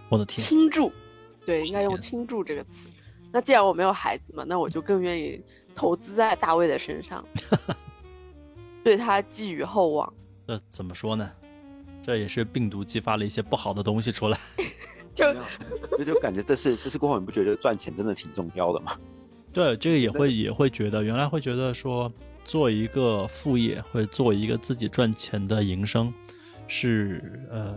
[0.08, 0.92] 我的天，倾注，
[1.46, 2.88] 对，应该用倾注这个词。
[3.32, 5.40] 那既然我没有孩子嘛，那我就更愿意
[5.74, 7.24] 投资在大卫的身上，
[8.82, 10.12] 对他寄予厚望。
[10.48, 11.30] 这怎么说呢？
[12.02, 14.38] 这也是病毒激发了一些不好的东西出来。
[15.20, 18.92] 就就就感觉这次 这次过后，你不觉得赚钱真的挺重要的吗？
[19.52, 22.11] 对，这个也会也会觉得，原来会觉得说
[22.44, 26.12] 做一个副业，或者做一个自己赚钱的营生，
[26.66, 27.74] 是呃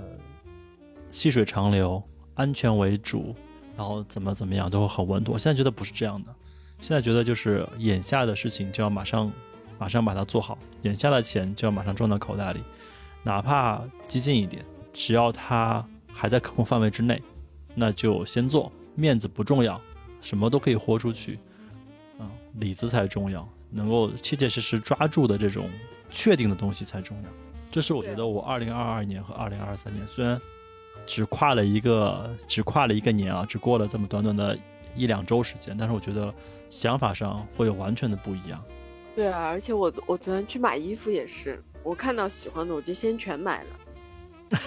[1.12, 2.01] 细水长流、
[2.36, 3.36] 安全为主，
[3.75, 5.38] 然后怎么怎么样都会很稳妥。
[5.38, 6.34] 现在觉得不是这样的，
[6.79, 9.32] 现在觉得就是眼下的事情就要马上
[9.79, 12.62] 马上把它做好，眼下的钱就要马上赚到口袋里，
[13.23, 15.86] 哪怕激进一点，只要它。
[16.15, 17.19] 还在可控范围之内，
[17.75, 19.79] 那就先做，面子不重要，
[20.21, 21.39] 什么都可以豁出去，
[22.19, 25.69] 啊，里子才重要，能够切切实实抓住的这种
[26.12, 27.29] 确定的东西才重要。
[27.71, 30.39] 这是我觉得我二零二二年和二零二三年虽然
[31.07, 34.57] 只跨了一个只跨了一个年啊，只过了这么短短的
[34.95, 36.31] 一两周时间，但是我觉得
[36.69, 38.63] 想法上会有完全的不一样。
[39.15, 44.59] 对啊，而且我我昨天去买衣服也是，我看到喜欢的我就先全买了。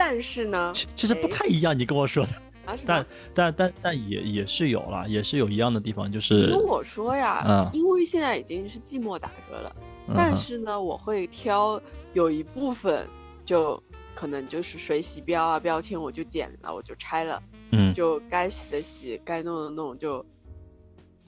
[0.00, 2.32] 但但是呢，其其实不哎太一样，你跟我说的，
[2.64, 7.70] 啊但但但但也也是有了，也是有一样的地方，就你是跟我说呀，嗯。
[7.74, 9.76] 因为现在已经是寂寞打折了，
[10.08, 11.80] 嗯但是呢，我会挑
[12.14, 13.06] 有一部分
[13.44, 13.80] 就
[14.14, 17.92] 可能就是水洗标啊标签，我就剪了，我就拆了，嗯。
[17.92, 20.24] 就该洗的洗，该弄的弄，就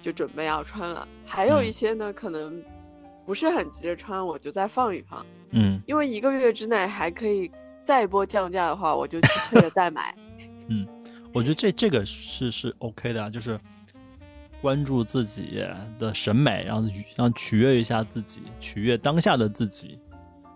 [0.00, 1.06] 就准备要穿了。
[1.26, 1.72] 还有一嗯。
[1.72, 2.62] 些呢，可能
[3.26, 5.78] 不是很急着穿，我就再放一放，嗯。
[5.86, 7.50] 因为一个月之内还可以
[7.84, 10.14] 再一波降价的话，我就去退了再买。
[10.68, 10.86] 嗯
[11.32, 13.58] 我觉得这这个是是 OK 的啊，就是
[14.60, 15.64] 关注自己
[15.98, 19.98] 的审美，然后让取悦一下自己，取悦当下的自己，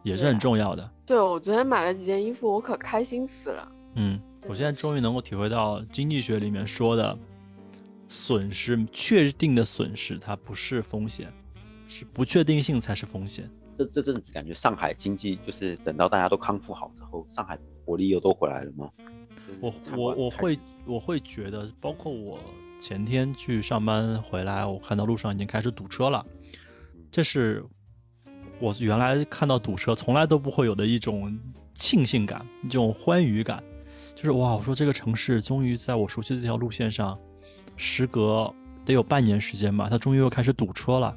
[0.03, 0.91] 也是很重要的。
[1.07, 3.73] 对，我昨天买了几件衣服，我可开心死了。
[3.95, 7.19] 嗯，我现在终于能够体会到经济学里面说的
[8.07, 11.33] 损失，确定的损失它不是风险，
[11.89, 13.51] 是不确定性才是风险。
[13.77, 18.91] 这这阵子感觉上海经济就是等到大家都康复好之后，上海活力又都回来了吗？
[19.47, 22.39] 就是我我我会我会觉得，包括我
[22.81, 26.25] 前天去上班回来，我看到路上已经开始堵车了，
[27.11, 27.65] 这是
[28.59, 31.39] 我原来看到堵车从来都不会有的一种
[31.75, 33.63] 庆幸感，一种欢愉感，
[34.15, 37.19] 就是哇，我说这个城市终于在我熟悉的这条路线上，
[37.77, 38.53] 时隔
[38.85, 41.17] 得有半年时间吧，它终于又开始堵车了。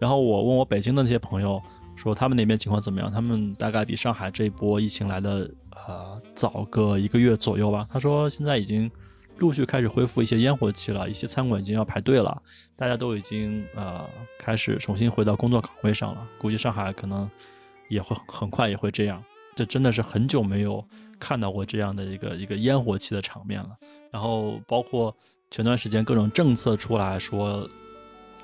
[0.00, 1.60] 然后我问我北京的那些朋友，
[1.98, 3.12] 说他们那边情况怎么样？
[3.12, 5.50] 他们大概比上海这一波疫情来的
[5.86, 7.86] 呃早个一个月左右吧。
[7.92, 8.90] 他说现在已经
[9.38, 12.40] 陆续开始恢复一些烟火气了，一些餐馆已经要排队了，
[12.76, 14.08] 大家都已经呃
[14.38, 16.26] 开始重新回到工作岗位上了。
[16.38, 17.28] 估计上海可能
[17.88, 19.22] 也会很快也会这样。
[19.54, 20.84] 这真的是很久没有
[21.18, 23.70] 看到过这样的一个一个烟火气的场面了。
[24.12, 25.14] 然后包括
[25.50, 27.68] 前段时间各种政策出来说，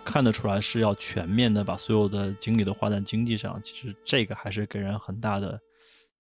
[0.05, 3.61] 看得出来是要全面的把所有的精力都花在经济上。
[3.63, 5.59] 其实这个还是给人很大的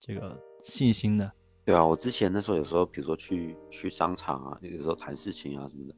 [0.01, 1.31] 这个信心的。
[1.65, 5.95] 对啊，我之前那时候有时候，比如说去去商场啊，有时候谈事情啊什么的，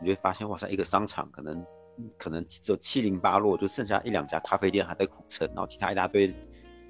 [0.00, 1.64] 你会发现，哇塞，一个商场可能
[2.16, 6.32] 可能只有七零八落，就剩下一两家咖啡店还在苦撑，然后其他一大堆，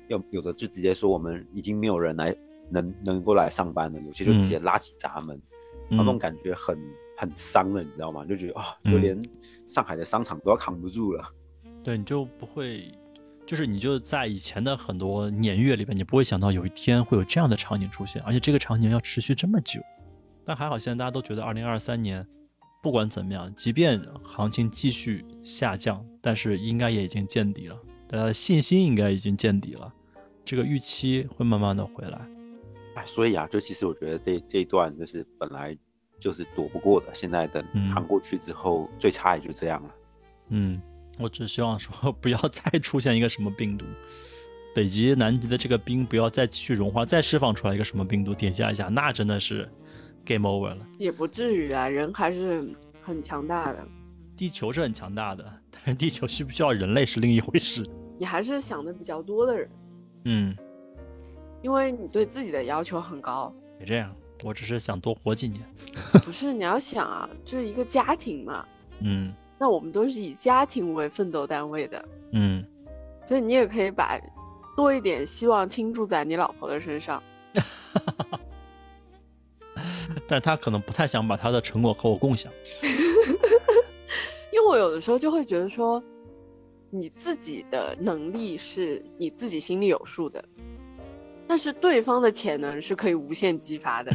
[0.08, 2.36] 有有的就直接说我们已经没有人来
[2.70, 5.40] 能能够来上班了，有些就直接拉起闸门，
[5.88, 6.78] 然后那种嗯感觉很
[7.18, 8.24] 很伤了，你知道吗？
[8.24, 9.22] 就觉得啊，就嗯连
[9.66, 11.34] 上海的商场都要扛不住了。
[11.82, 12.92] 对，你就不会，
[13.44, 19.80] 就是你就在以前的很多年月里边，你不会想到有一天会有这样的场景出现，而且这个场景要持续这么久。
[20.44, 22.26] 但还好，现在大家都觉得二零二三年
[22.82, 27.76] 不管怎么样，即便行情继续下降，但是应该也已经见底了，
[28.06, 29.92] 大家的信心应该已经见底了，
[30.44, 32.20] 这个预期会慢慢的回来。
[32.94, 35.76] 哎，所以啊，就其实我觉得这这一段就是本来
[36.18, 39.90] 就是躲不过的，现在等嗯扛过去之后，最差也就这样了。
[40.48, 40.80] 嗯，
[41.18, 43.84] 我只希望说不要再 出现一个什么病毒，
[44.74, 49.68] 北极、南极的这个冰不要再继续融化，再释放出来一个什么病毒叠加一下，那真的是
[50.24, 50.86] game over 了。
[50.98, 52.68] 也不至于啊，人还是
[53.02, 53.86] 很强大的。
[54.36, 57.84] 地球是很强大的，但是地球需不需要人类是另一回事。
[58.16, 59.70] 你还是想的比较多的人，
[60.24, 60.56] 嗯，
[61.60, 63.52] 因为你对自己的要求很高。
[63.76, 65.62] 别这样，我只是想多活几年。
[66.24, 68.66] 不是你要想啊，就是一个家庭嘛，
[69.00, 72.64] 嗯那我们都是以家庭为奋斗单位的，嗯，
[73.24, 74.16] 所以你也可以把
[74.76, 77.20] 多一点希望倾注在你老婆的身上。
[80.26, 82.52] 但他可能不太想把他的成果和我共享。
[84.52, 86.02] 因为我有的时候就会觉得说，
[86.90, 90.44] 你自己的能力是你自己心里有数的，
[91.48, 94.12] 但是对方的潜能是可以无限激发的。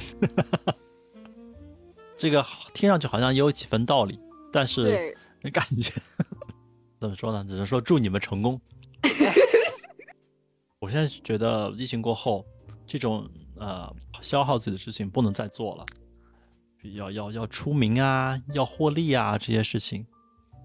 [2.15, 4.19] 这个听上去好像也有几分道理，
[4.51, 4.83] 但是
[5.41, 5.91] 对，感觉
[6.99, 7.43] 怎么说呢？
[7.49, 8.61] 只能说祝你们成功。
[10.79, 12.45] 我现在觉得疫情过后，
[12.85, 15.85] 这种呃消耗自己的事情不能再做了，
[16.93, 20.05] 要要要出名啊，要获利啊，这些事情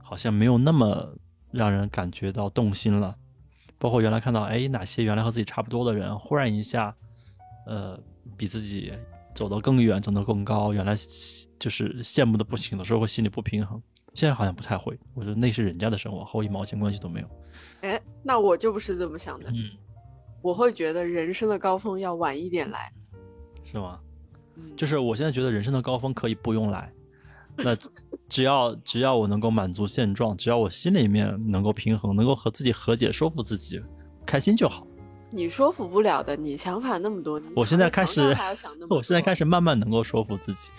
[0.02, 1.16] 好像没有那么
[1.50, 3.16] 让人感觉到动心了。
[3.78, 6.94] 包括原来看到，哎，哪些原来和自己差不多的人，忽然一下，
[7.66, 7.98] 呃，
[8.36, 8.92] 比自己
[9.34, 10.94] 走得更远，走得更高，原来
[11.58, 13.80] 就是羡慕的不行，有时候会心里不平衡。
[14.14, 17.28] 现在好像不太会，我觉得那是人家的生活，和我一毛钱关系都没有。
[17.82, 19.70] 哎，那我就不是这么想的，嗯，
[20.42, 22.92] 我会觉得人生的高峰要晚一点来。
[23.64, 24.00] 是吗？
[24.56, 26.92] 嗯，就是我现在觉得人生的高峰可以不用来，
[27.58, 27.76] 那
[28.28, 33.80] 只要只要我能够满足现状，只要我心里面能够平衡，能够和自己和解，说服自己，
[34.24, 34.86] 开心就好。
[35.30, 38.34] 你说服不了的，你想法那么多，你我现在开始
[38.88, 40.70] 我现在开始慢慢能够说服自己。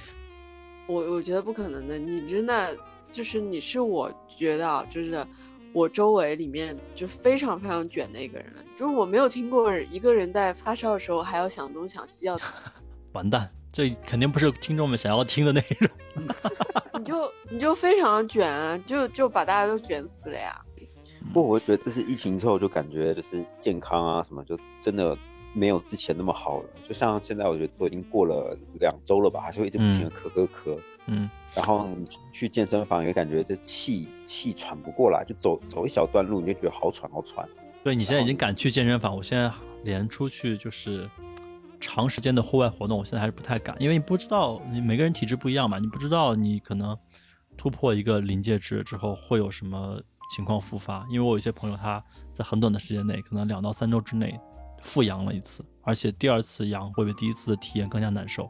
[0.88, 2.76] 我我觉得不可能的，你真的
[3.12, 5.24] 就是你是我觉得啊，就是
[5.72, 8.64] 我周围里面就非常非常卷的一个人了。
[8.76, 12.36] 就是我没有听过一个人在发烧的时候还要想东想西，要
[13.12, 15.90] 完蛋，这肯定不是听众们想要听的内容。
[17.00, 20.62] 你就你就非常卷啊，就就把大家都卷死了呀。
[21.34, 25.18] 不过我觉得这是疫情之后就感觉就是健康啊什么就真的
[25.54, 26.66] 没有之前那么好了。
[26.86, 30.78] 就像现在我觉得都已经过了两周了吧，还是会一直不停的咳咳咳。
[31.06, 37.48] 嗯，然后你去健身房也感觉这气气喘不过来，就走走一小段路你就觉得好喘好喘。
[37.82, 39.50] 对你现在已经敢去健身房，我现在
[39.84, 41.10] 连出去就是
[41.80, 46.98] 长时间的户外活动，我现在还是不太敢，因为你不知道你每个人体质不一样嘛，你不知道你可能
[47.58, 50.02] 突破一个临界值之后会有什么
[50.36, 51.06] 情况复发。
[51.10, 54.40] 因为我有一些朋友他在很短的时间内，可能两到三周之内
[54.82, 58.50] 复阳了一次，而且第二次阳会比第一次的体验更加难受。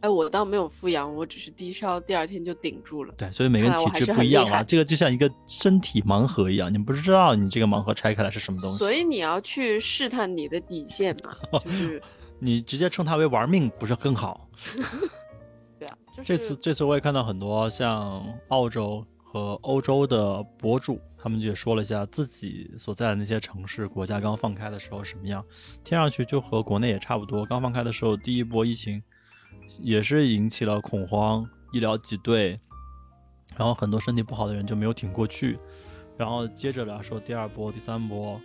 [0.00, 3.12] 哎，我倒没有复阳，我只是低烧，第二天就顶住了。
[3.18, 8.78] 对，所以每个人体质不一样啊，这个就像一个身体盲盒一样，你不知道你这个盲盒拆开来是什么东西。
[8.78, 12.02] 所以你要去试探你的底线嘛，就是
[12.40, 14.48] 你直接称它为玩命不是更好？
[15.78, 25.44] 对啊，这次这次我也看到很多像澳洲和欧洲的博主，他们也说了一下自己所在的那些城市国家刚放开的时候什么样，
[25.84, 27.44] 听上去就和国内也差不多。
[27.44, 29.02] 刚放开的时候，第一波疫情。
[29.80, 32.58] 也是引起了恐慌，医疗挤兑，
[33.56, 35.60] 然后很多身体不好的人就没有挺过去，
[36.16, 38.40] 然后接着来说第二波、第三波，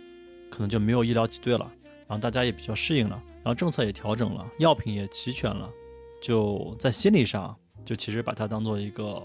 [0.48, 1.68] 可能就没有医疗挤兑了，
[2.06, 5.70] 然后大家也比较适应了，然后政策也调整了，药品也齐全了，
[6.20, 9.22] 就在心理上就其实把它当做一个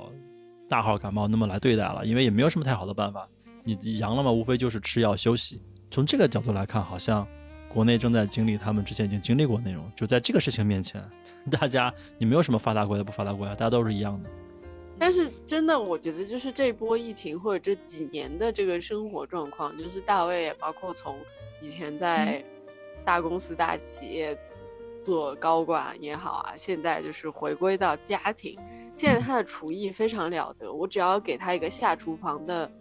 [0.69, 3.27] 大号感冒那么来对待了，因为也没有什么太好的办法，
[3.63, 5.61] 你阳了嘛，无非就是吃药休息。
[5.89, 7.27] 从这个角度来看，好像。
[7.73, 11.01] 国内正在经历他们之前已经经历过内容，就在这个事情面前，
[11.49, 14.29] 大家你没有什么发达国家不发达国家，大家都是一样的。
[14.99, 21.17] 但是真的，我觉得就是这波疫情或者这几年的这个生活状况，就是大卫也包括从
[21.61, 22.43] 以前在
[23.05, 24.37] 大公司大企业
[25.03, 28.57] 做高管也好啊，现在就是回归到家庭，
[28.95, 32.71] 现在他的厨艺非常了得，我只要给他一个下厨房的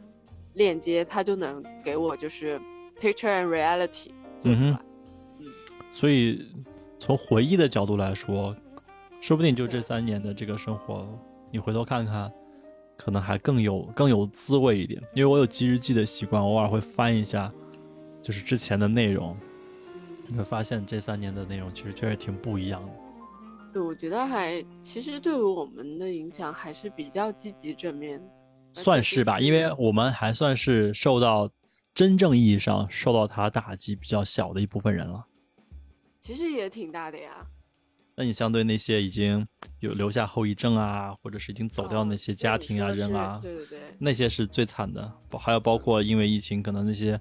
[0.54, 2.60] 链接，他就能给我就是
[3.00, 4.10] picture and reality。
[4.44, 4.78] 嗯哼，
[5.38, 5.46] 嗯，
[5.90, 6.46] 所以
[6.98, 8.54] 从回忆的角度来说，
[9.20, 11.06] 说不定就这三年的这个生活，
[11.50, 12.30] 你回头看看，
[12.96, 15.00] 可能还更有更有滋味一点。
[15.14, 17.52] 因为我有记日记的习惯，偶尔会翻一下，
[18.22, 19.36] 就是之前的内容，
[20.30, 22.92] 你会发现这三年的内容其实确实挺不一样的。
[23.72, 28.22] 对，我觉得还其实对于我们的影响还是比较积极正面，
[28.74, 31.50] 算是吧，因为我们还算是受到。
[31.92, 35.26] 真正意义上受到他打击比较小的一部分人了，
[36.20, 37.44] 其实也挺大的呀。
[38.14, 39.44] 那你相对那些已经
[39.80, 45.12] 有留下后遗症啊，或者是已经走掉那些家庭啊人啊，对对对，那些是最惨的。
[45.32, 47.20] 还有包括因为疫情，可能那些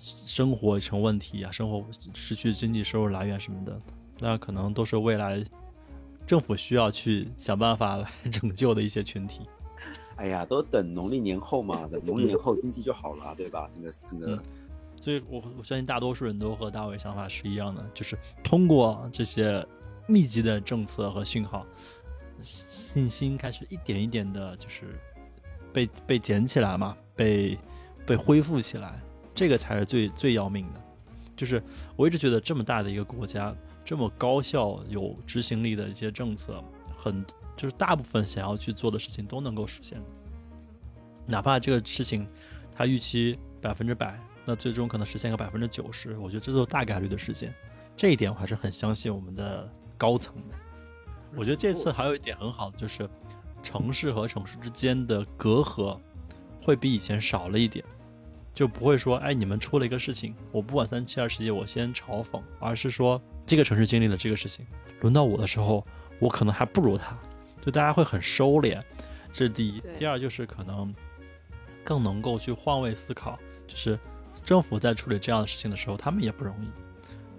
[0.00, 1.84] 生活成问题啊，生活
[2.14, 3.78] 失去经济收入来源什么的，
[4.18, 5.44] 那可能都是未来
[6.26, 9.42] 政府需要去想办法来拯救的一些群体。
[10.16, 13.68] 哎呀，都等农历年后嘛， 等农历年后经济就好了，对吧？
[13.72, 14.42] 真的，真的。
[15.02, 19.66] 所以，我我相信大多数人都和大伟想法是一样的，就是通过这些
[20.06, 21.64] 密集的政策和讯号，
[22.42, 24.98] 信心开始一点一点的，就是
[25.72, 27.58] 被被捡起来嘛，被
[28.06, 29.00] 被恢复起来，
[29.34, 30.80] 这个才是最最要命的。
[31.36, 31.62] 就是
[31.96, 36.62] 我一直觉得，这么大的一个国家，这么高效有执行力的一些政策，
[36.96, 37.24] 很。
[37.56, 40.00] 就是大部分想要去做的事情都能够实现，
[41.26, 42.26] 哪怕这个事情
[42.74, 47.52] 它预期百分之百，那最终可能实现个百分之九十，我觉得这都是大概率的事件。
[47.94, 50.54] 这一点我还是很相信我们的高层的。
[51.36, 53.06] 我觉得这次还有一点很好的就是，
[53.62, 55.98] 城市和城市之间的隔阂
[56.62, 57.84] 会比以前少了一点，
[58.60, 64.66] 就不会说哎你们出了一个事情，我不管三七二十一我先嘲讽，而是说这个城市经历了这个事情，
[65.00, 65.82] 轮到我的时候，
[66.18, 67.18] 我可能还不如他。
[67.62, 68.78] 就大家会很收敛，
[69.32, 69.82] 这是第一。
[69.98, 70.94] 第二就是可能
[71.82, 73.98] 更能够去换位思考，就是
[74.44, 76.68] 政府在处理这样的事情的时候，他们也不容易。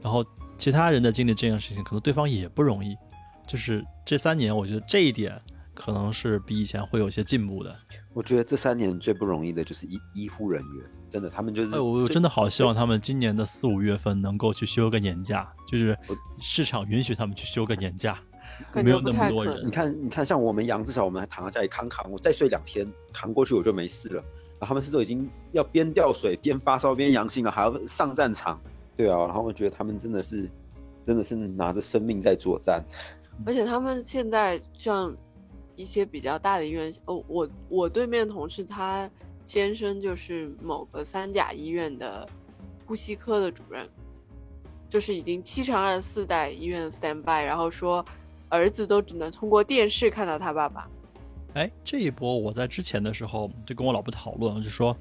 [0.01, 0.25] 然后
[0.57, 2.97] 其他人在经历这样的事情，可能对方也不容易。
[3.45, 5.39] 就是这三年，我觉得这一点
[5.75, 7.75] 可能是比以前会有些进步的。
[8.11, 11.75] 我觉得这三年最不容易的就是医医护人员，真的，他们就是。
[11.75, 15.97] 哎，我真的好希望他们今年的四五月份能够去休个年假，就是
[16.39, 18.17] 市场允许他们去休个年假。
[18.73, 19.59] 没有那么多人。
[19.65, 24.23] 你看，你看，像我们阳，至少我们还躺在家里扛扛，我再睡两天，扛过去我就没事了。
[24.59, 28.59] 然后他们是都已经要边吊水边发烧边阳性了，还要上战场，
[28.95, 29.17] 对啊。
[29.19, 30.49] 然后我觉得他们真的是，
[31.05, 32.83] 真的是拿着生命在作战。
[33.45, 35.13] 而且他们现在像
[35.75, 39.09] 一些比较大的医院，哦，我我对面同事他
[39.51, 42.25] 先生就是某个三甲医院的
[42.85, 43.85] 呼吸科的主任，
[44.87, 48.05] 就是已经七乘二十四在医院 stand by，然后说
[48.47, 50.89] 儿子都只能通过电视看到他爸爸。
[51.55, 54.95] 哎，这一波我在之前的时候就跟我老婆讨论，就说，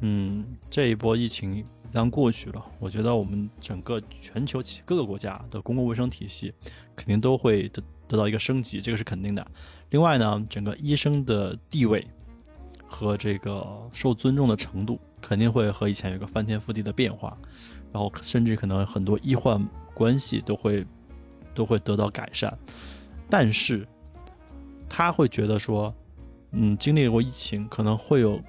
[0.00, 1.64] 嗯，这一波疫情一
[1.94, 6.50] 旦过去了，我觉得我们整个全球各个国家的公共卫生体系
[6.96, 9.46] 肯定都会得得到一个升级，这个是肯定的。
[9.90, 12.06] 另外呢，整个医生的地位
[12.86, 17.36] 和这个受尊重的程度肯定会和以前有个翻天覆地的变化，
[17.92, 20.86] 然后甚至可能很多医患关系都会
[21.54, 22.56] 都会得到改善，
[23.28, 23.86] 但是。
[24.86, 25.92] 他会觉得说，
[26.52, 28.40] 嗯，经历过疫情，可能会有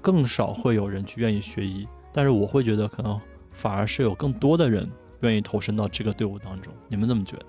[0.00, 3.20] 更少会有人去愿意学医，但是我会觉得可能
[3.50, 4.88] 反而是有更多的人
[5.22, 6.72] 愿意投身到这个队伍当中。
[6.86, 7.46] 你们怎么觉得？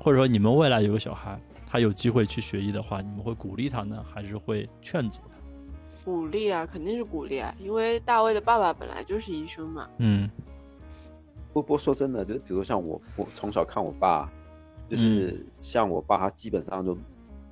[0.00, 5.36] 或者说，你们未来有个小孩，他有机会去学医的话，你们会鼓励他呢，还是会劝阻他？
[6.04, 9.90] 鼓励啊，肯定是鼓励啊，因为大卫的爸爸本来就是医生嘛。
[9.98, 10.30] 嗯。
[11.52, 14.30] 不不过说真的，就比如像我，我从小看我爸。
[14.88, 16.96] 就是像我爸，他基本上就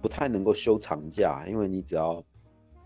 [0.00, 2.22] 不太能够休长假，因为你只要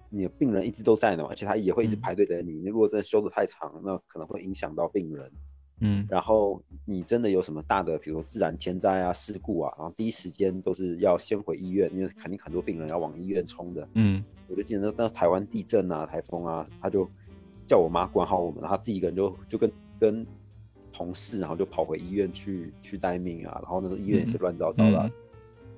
[0.09, 2.55] 你的病人一直都在呢，而且他也会一直排队等你。
[2.55, 5.31] 你如果真的休的太长，那可能会影响到病人。
[5.81, 13.89] 嗯，然后你真的有什么大的，比如说自然天灾啊、事故啊，然后第一时间都是要先回医院，因为肯定很多病人要往医院冲的。
[13.95, 17.09] 嗯，我就记得那台湾地震啊、台风啊，他就
[17.67, 20.27] 叫我妈管好我们，他自己一个人就就跟跟。
[20.91, 25.09] 同事，然后就跑回医院去去待命啊，然后那时候医院也是乱糟糟的。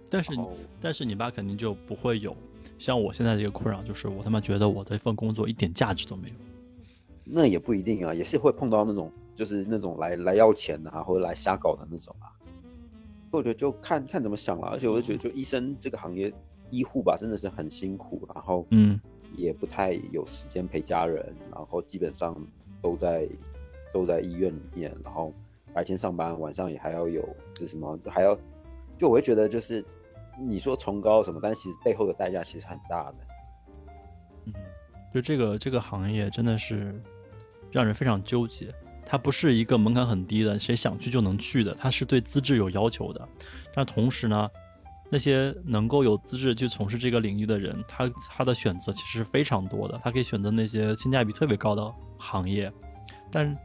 [0.09, 0.33] 但是，
[0.81, 2.35] 但是你爸肯定就不会有
[2.79, 6.35] 像我现在这个困扰，就是我他妈觉得我的一份工作一点价值都没有。
[7.25, 12.29] 那也不一定啊，也是会碰到那种就是那种来来要钱的啊，或者来瞎搞的那种啊。
[13.31, 16.33] 我觉得就看看怎么想了，而且我就觉得，就医生这个行业，
[16.69, 19.01] 医护吧，真的是很辛苦，然后嗯，
[19.35, 22.37] 也不太有时间陪家人，然后基本上
[22.83, 23.27] 都在。
[23.93, 25.35] 都在医院里面，然后
[25.75, 28.39] 白天上班，晚上也还要有，就是什么还要，
[28.97, 29.85] 就我会觉得就是
[30.39, 33.17] 你说崇高什么，但其实背后的代价其实很大的。
[34.45, 34.55] 嗯，
[35.13, 37.03] 就这个这个行业真的是
[37.73, 38.73] 让人非常纠结。
[39.11, 43.29] 它不是一个门槛很低的，谁想去就能去的，它是对资质有要求的。
[43.75, 44.49] 但同时呢，
[45.11, 52.73] 那些能够有资质去从事这个领域的人，他他的选择其实是非常多的，他可以选择那些性价比特别高的行业，
[53.33, 53.59] 但。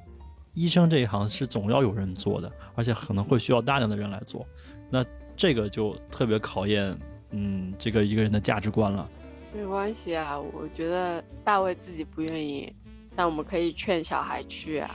[0.58, 4.48] 医生这一行是总要有人做的，而且可能会需要大量的人来做，
[4.90, 6.98] 那这个就特别考验，
[7.32, 9.06] 嗯，这个一个人的价值观了。
[9.54, 12.74] 没关系啊，我觉得大卫自己不愿意，
[13.16, 14.92] 但我们可以劝小孩去啊。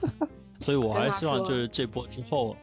[0.60, 2.56] 所以我还是希望就是这波之后，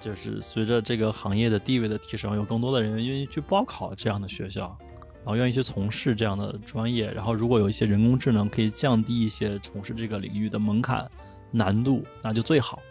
[0.00, 4.76] 就是随着这个行业的地位的提升，有更多的人愿意去报考这样的学校，
[5.24, 11.08] 然后愿意去从事这样的专业，然后如果有一些人工智能可以降低一些从事这个领域的门槛。
[11.52, 12.82] 难度那就最好，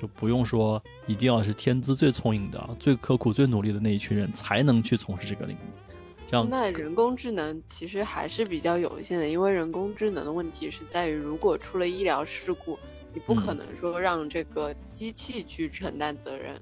[0.00, 5.85] 就不用说一定要是天资最聪颖的、最刻苦、最努力的那一群人才能去从事这个领域。
[6.30, 12.78] 那人工智能其实还是比较有限的，因为人工智能的问题是在于，如果出了医疗事故，
[13.14, 16.60] 你不可能说让这个机器去承担责任。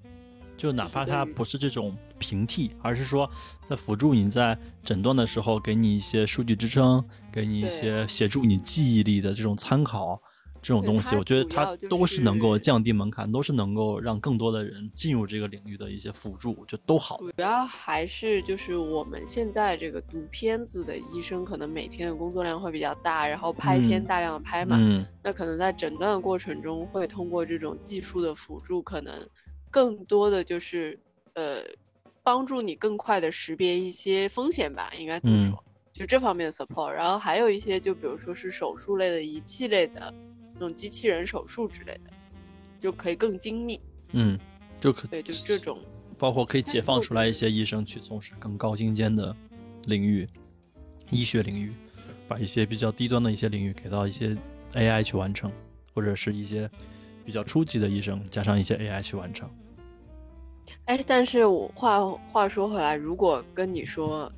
[0.56, 3.28] 就哪怕它不是这种平替，而是说
[3.64, 10.20] 在辅助你在诊断的时候，给你一些数据支撑，给你一些协助你记忆力的这种参考。
[10.64, 17.18] 这种东西，我觉得它都是能够降低门槛，都是能够让更多的人进入这个领域的一些辅助，就都好。
[17.18, 24.78] 主要还是就是我们现在这个读片子的医生，可能每天的工作量会比较大，然后拍片大量的拍嘛，
[25.22, 29.12] 那可能在诊断的过程中会通过这种技术的辅助，可能
[29.70, 30.98] 更多的就是
[31.34, 31.62] 呃
[32.22, 35.62] 帮助你更快的识别一些风险吧，应该怎么说，
[35.92, 36.90] 就这方面的 support。
[36.90, 40.14] 然后还有一些就比如说是手术类的仪器类的。
[40.54, 42.10] 那种机器人手术之类的，
[42.80, 43.80] 就可以更精密。
[44.12, 44.38] 嗯，
[44.80, 45.78] 就可对，就是这种，
[46.16, 49.34] 包括可以解放出来一些医生去从事更高精尖的
[49.86, 50.26] 领域，
[51.10, 51.72] 医学领域，
[52.28, 54.36] 把一些比较低端的一些领域给到一些
[54.72, 55.50] AI 去完成，
[55.92, 56.70] 或者是一些
[57.24, 59.50] 比较初级的医生加上一些 AI 去完成。
[60.84, 64.30] 哎，但是我话话说回来，如果跟你说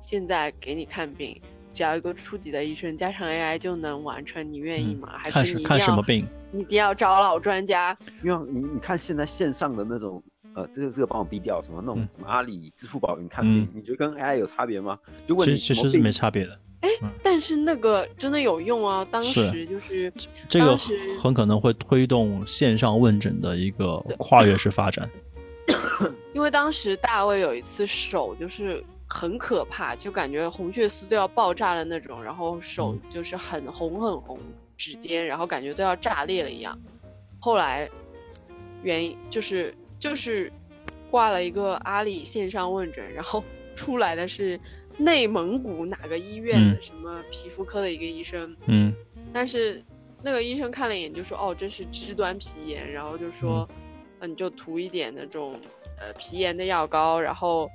[0.00, 1.40] 现在给你看病。
[1.72, 5.08] 只要一个初级的医生加上 AI 就能完成，你愿意吗？
[5.22, 6.26] 还是你看什么病？
[6.50, 7.96] 你一定要找老专家。
[8.22, 10.22] 因为你你看现在线上的那种，
[10.54, 14.98] 呃，这个这个帮我逼掉什么那种什么阿里、支付宝你看病，你觉得跟 AI 有差别吗？
[15.26, 16.58] 就问你其实是没差别的。
[16.80, 16.88] 哎，
[17.22, 19.06] 但是那个真的有用啊！
[19.10, 20.12] 当时就是
[20.48, 20.76] 这个
[21.20, 25.08] 很可能会推动线上问诊的一个跨越式发展。
[26.34, 28.84] 因为当时大卫有一次手就是。
[29.12, 34.38] 很可怕，就感觉红血丝都要爆炸了那种，然后手就是很红很红，
[34.76, 36.76] 指尖，然后感觉都要炸裂了一样。
[37.38, 37.88] 后来
[38.82, 40.50] 原因就是就是
[41.10, 43.44] 挂了一个阿里线上问诊，然后
[43.76, 44.58] 出来的是
[44.96, 48.94] 内蒙古哪个医院的嗯什么皮肤科的一个医生，嗯
[49.32, 49.82] 但是
[50.22, 53.68] 那个医生看了一眼就说：“哦，这是肢端皮炎。”然后就说
[54.20, 55.58] ：“嗯、你就涂一点那种
[55.98, 57.68] 呃皮炎的药膏，然后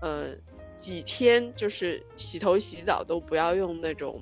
[0.00, 0.28] 呃
[0.80, 4.20] 几天就是洗头洗澡都不要用那种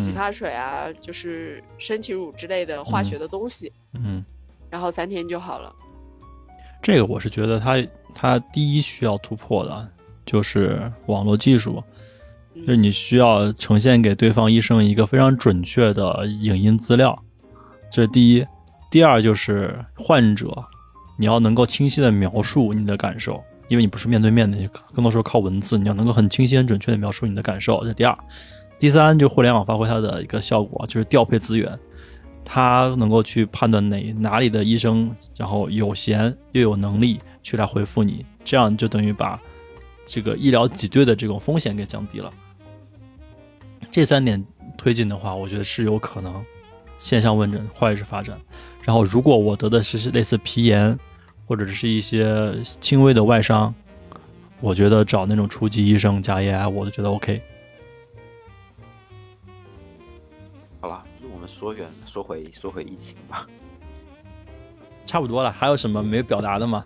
[0.00, 4.24] 洗嗯发水啊，就是身体乳之类的化学的东西，嗯，
[4.68, 5.74] 然后三天就好了。
[6.82, 9.88] 这个我是觉得他他第一需要突破的
[10.26, 11.82] 就是网络技术，
[12.54, 17.16] 嗯就是你需要呈现给对方医生一个非常准确的影音资料，
[17.90, 18.46] 这是第一。
[18.90, 20.64] 第二就是患者，
[21.18, 27.84] 你要能够清晰的描述你的感受，因为你不是面对面的，你更多时候靠文字，你要能够很清晰、很准确的描述你的感受。
[27.84, 28.18] 这第二。
[28.78, 31.76] 第三，就互联网发挥它的一个效果，就是调配资源，
[32.44, 39.40] 它能够去判断哪哪里的医生，然后有闲又有能力去来回复你，这样就等于把
[40.06, 42.32] 这个医疗挤兑的这种风险给降低了。
[43.90, 44.46] 这三点
[44.76, 46.40] 推进的话，我觉得是有可能
[46.98, 48.38] 线上问诊快速发展。
[48.84, 50.96] 然后，如果我得的是类似皮炎
[51.48, 53.74] 或者是一些轻微的外伤，
[54.60, 57.40] 我觉得找那种初级医生加 AI，我都觉得 OK。
[60.78, 63.46] 好了，我们说远了，说回说回疫情吧。
[65.06, 66.84] 差不多了，还有什么没表达的吗？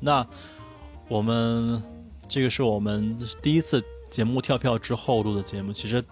[0.00, 0.26] 那
[1.08, 1.82] 我们
[2.28, 6.04] 这个是我们第一次节目跳票之后录的节目，其实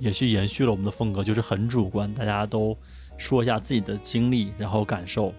[0.00, 2.76] 也是延续了我们的风格，就是很主观，大家都
[3.18, 5.32] 说一下自己的经历，然后感受。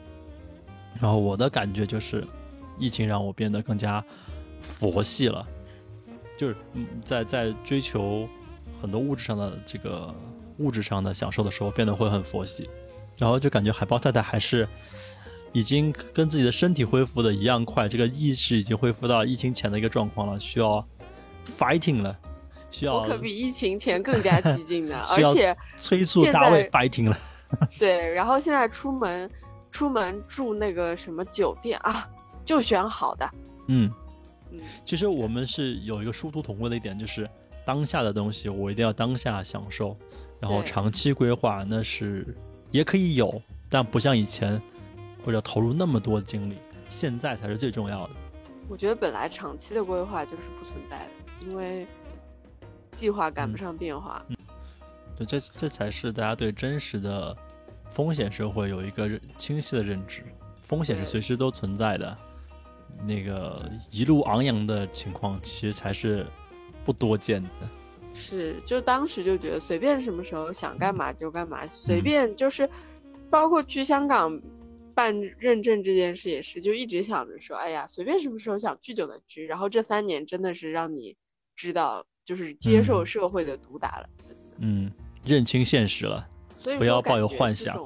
[1.01, 2.23] 然后我的感觉就是，
[2.77, 4.03] 疫情让我变得更加
[4.61, 5.45] 佛系了，
[6.37, 6.55] 就是
[7.03, 8.29] 在在追求
[8.79, 10.13] 很多物质上的这个
[10.59, 12.69] 物质上的享受的时候，变得会很佛系。
[13.17, 14.67] 然后就感觉海豹太太还是
[15.53, 20.85] 已经跟自己的身体恢复的一样快，这个意识已经恢复到疫情前的一个状况了，需要
[21.57, 22.17] fighting 了，
[22.71, 27.17] 需要我可比疫情前更加激进的， 而且催促大卫 fighting 了。
[27.77, 29.29] 对，然后现在出门
[29.69, 32.09] 出门住那个什么酒店啊，
[32.43, 33.29] 就选好的。
[33.67, 33.91] 嗯，
[34.51, 37.29] 嗯，其实我们是有一个殊途同归的一点，就是
[37.63, 39.95] 当下的东西我一定要当下享受，
[40.39, 42.35] 然后长期规划那是
[42.71, 43.39] 也可以有，
[43.69, 44.59] 但不像以前
[45.25, 46.57] 或者投入那么多精力，
[46.89, 48.13] 现在才是最重要的。
[48.67, 51.85] 我觉得本来长期的规划就是不存在的，因为
[52.91, 54.25] 计划赶不嗯上变化。
[55.15, 57.35] 对，这这才是大家对真实的
[57.89, 60.23] 风险社会有一个清晰的认知，
[60.61, 62.17] 风险是随时都存在的，
[63.07, 66.25] 那个一路昂扬的情况其实才是
[66.83, 67.49] 不多见的。
[68.13, 72.67] 是，就当时就觉得随便什么时候想干嘛就干嘛，随嗯便就是，
[73.29, 74.39] 包括去香港
[74.95, 79.45] 办认证这件事也是，就一直想着说，哎呀，随便什么时候想去就能去。
[79.45, 81.15] 然后这三年真的是让你
[81.55, 84.09] 知道，就是接受嗯社会的毒打了。
[84.59, 84.91] 嗯，
[85.25, 86.27] 认清现实了。
[86.57, 87.77] 所以不要抱有幻想。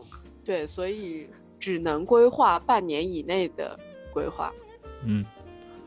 [0.43, 1.28] 对，所以
[1.60, 3.80] 只能规划半年以内的
[4.14, 4.53] 规划。
[5.03, 5.26] 嗯，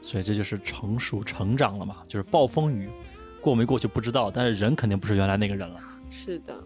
[0.02, 2.88] 所以这就是成熟成长了嘛，就是暴风雨
[3.40, 5.80] 过没过去不知道，但是人肯定不是原来那个人了。
[6.10, 6.62] 是的，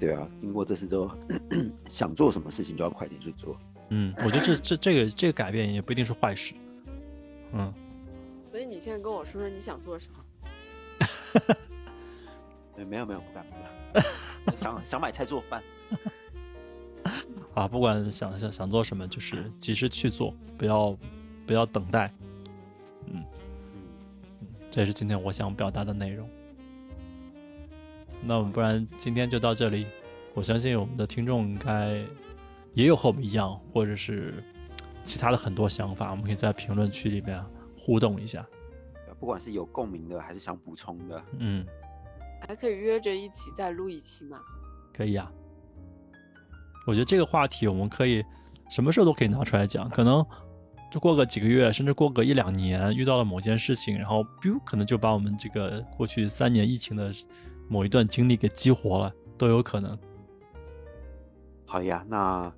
[0.00, 1.10] 对啊，经过这次之后，
[1.88, 3.56] 想做什么事情就要快点去做。
[3.90, 6.54] 嗯，我觉得这这这个这个改变也不一定是坏事。
[7.52, 7.72] 嗯，
[8.50, 10.24] 所以你现在跟我说说你想做什么？
[12.74, 13.52] 对， 没有没有，不敢不
[13.92, 14.02] 敢，
[14.56, 15.62] 想想买菜做饭。
[17.54, 20.96] 啊，不管想想想做什么，就是及时去做，不要
[21.46, 22.10] 不要等待。
[23.06, 23.24] 嗯，
[24.40, 26.26] 嗯，这也是今天我想表达的内容。
[28.22, 29.86] 那我们不然今天就到这里。
[30.34, 32.04] 我相信我们的听众应该
[32.74, 34.42] 也有和我们一样，或者是
[35.02, 37.44] 其他的很多想法，我们可以在评论区里面
[37.76, 38.46] 互动一下。
[39.18, 41.66] 不管是有共鸣的，还是想补充的，嗯，
[42.46, 44.38] 还可以约着一起再录一期吗？
[44.94, 45.30] 可以啊。
[46.86, 48.24] 我觉得这个话题我们可以
[48.70, 50.24] 什么时候都可以拿出来讲，可能
[50.90, 57.12] 就过个几个月，甚至过个一两年，遇到了某件事情，然后 biu 可能就把我们这个过去三年疫情的
[57.70, 59.96] 某一段经历给激活了，都有可能。
[61.64, 62.52] 好呀，那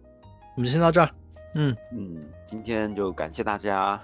[0.57, 1.11] 我们就先到这儿。
[1.55, 4.01] 嗯嗯，今天就感谢大家。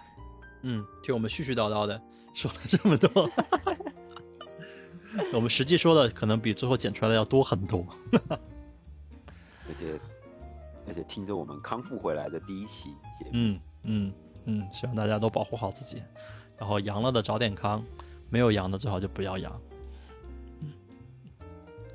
[0.60, 1.98] 嗯，听我们絮絮叨叨的
[2.34, 3.30] 说了这么多。
[5.32, 7.82] 我们实际说的可能比最后剪出来的要多很多。
[9.66, 9.98] 而且
[10.86, 14.12] 而且听着我们康复回来的第一期节目，嗯嗯
[14.44, 16.02] 嗯，希望大家都保护好自己，
[16.58, 17.82] 然后阳了的早点康，
[18.28, 19.58] 没有阳的最好就不要阳。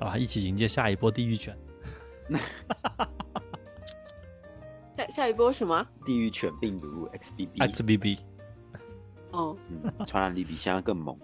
[0.00, 1.56] 好吧，一起迎接下一波地狱犬。
[4.96, 5.86] 下下一波什么？
[6.04, 8.18] 地狱犬病毒 XBB，XBB，
[9.32, 11.18] 哦，嗯，传染力比现在更猛。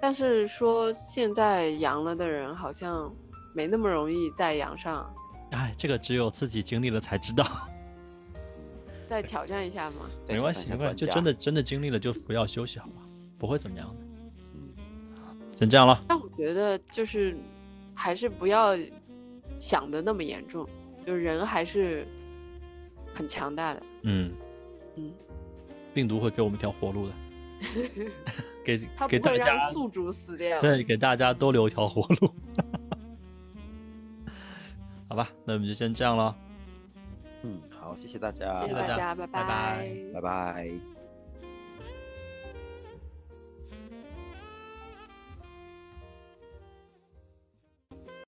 [0.00, 3.14] 但是说现在阳了的人好像
[3.54, 5.08] 没那么容易再阳上，
[5.52, 7.46] 哎，这个只有自己经历了才知道。
[9.06, 10.06] 再挑战一下嘛。
[10.26, 13.02] 没关系，没关系，就真的真的经历了就服药休息好吧，
[13.38, 13.94] 不会怎么样的。
[14.54, 14.74] 嗯
[15.54, 17.36] 先这样了，但我觉得就是
[17.94, 18.76] 还是不要
[19.58, 20.68] 想的那么严重，
[21.06, 22.06] 就人还是
[23.14, 23.82] 很强大的。
[24.02, 24.32] 嗯
[24.96, 25.12] 嗯，
[25.94, 27.14] 病毒会给我们一条活路的，
[28.64, 30.60] 给他不会给大家让宿主死掉。
[30.60, 32.34] 对给大家都留一条活路。
[35.08, 36.36] 好吧，那我们就先这样了。
[37.42, 40.91] 嗯，好，谢谢大家，谢谢大家拜，拜拜拜拜拜。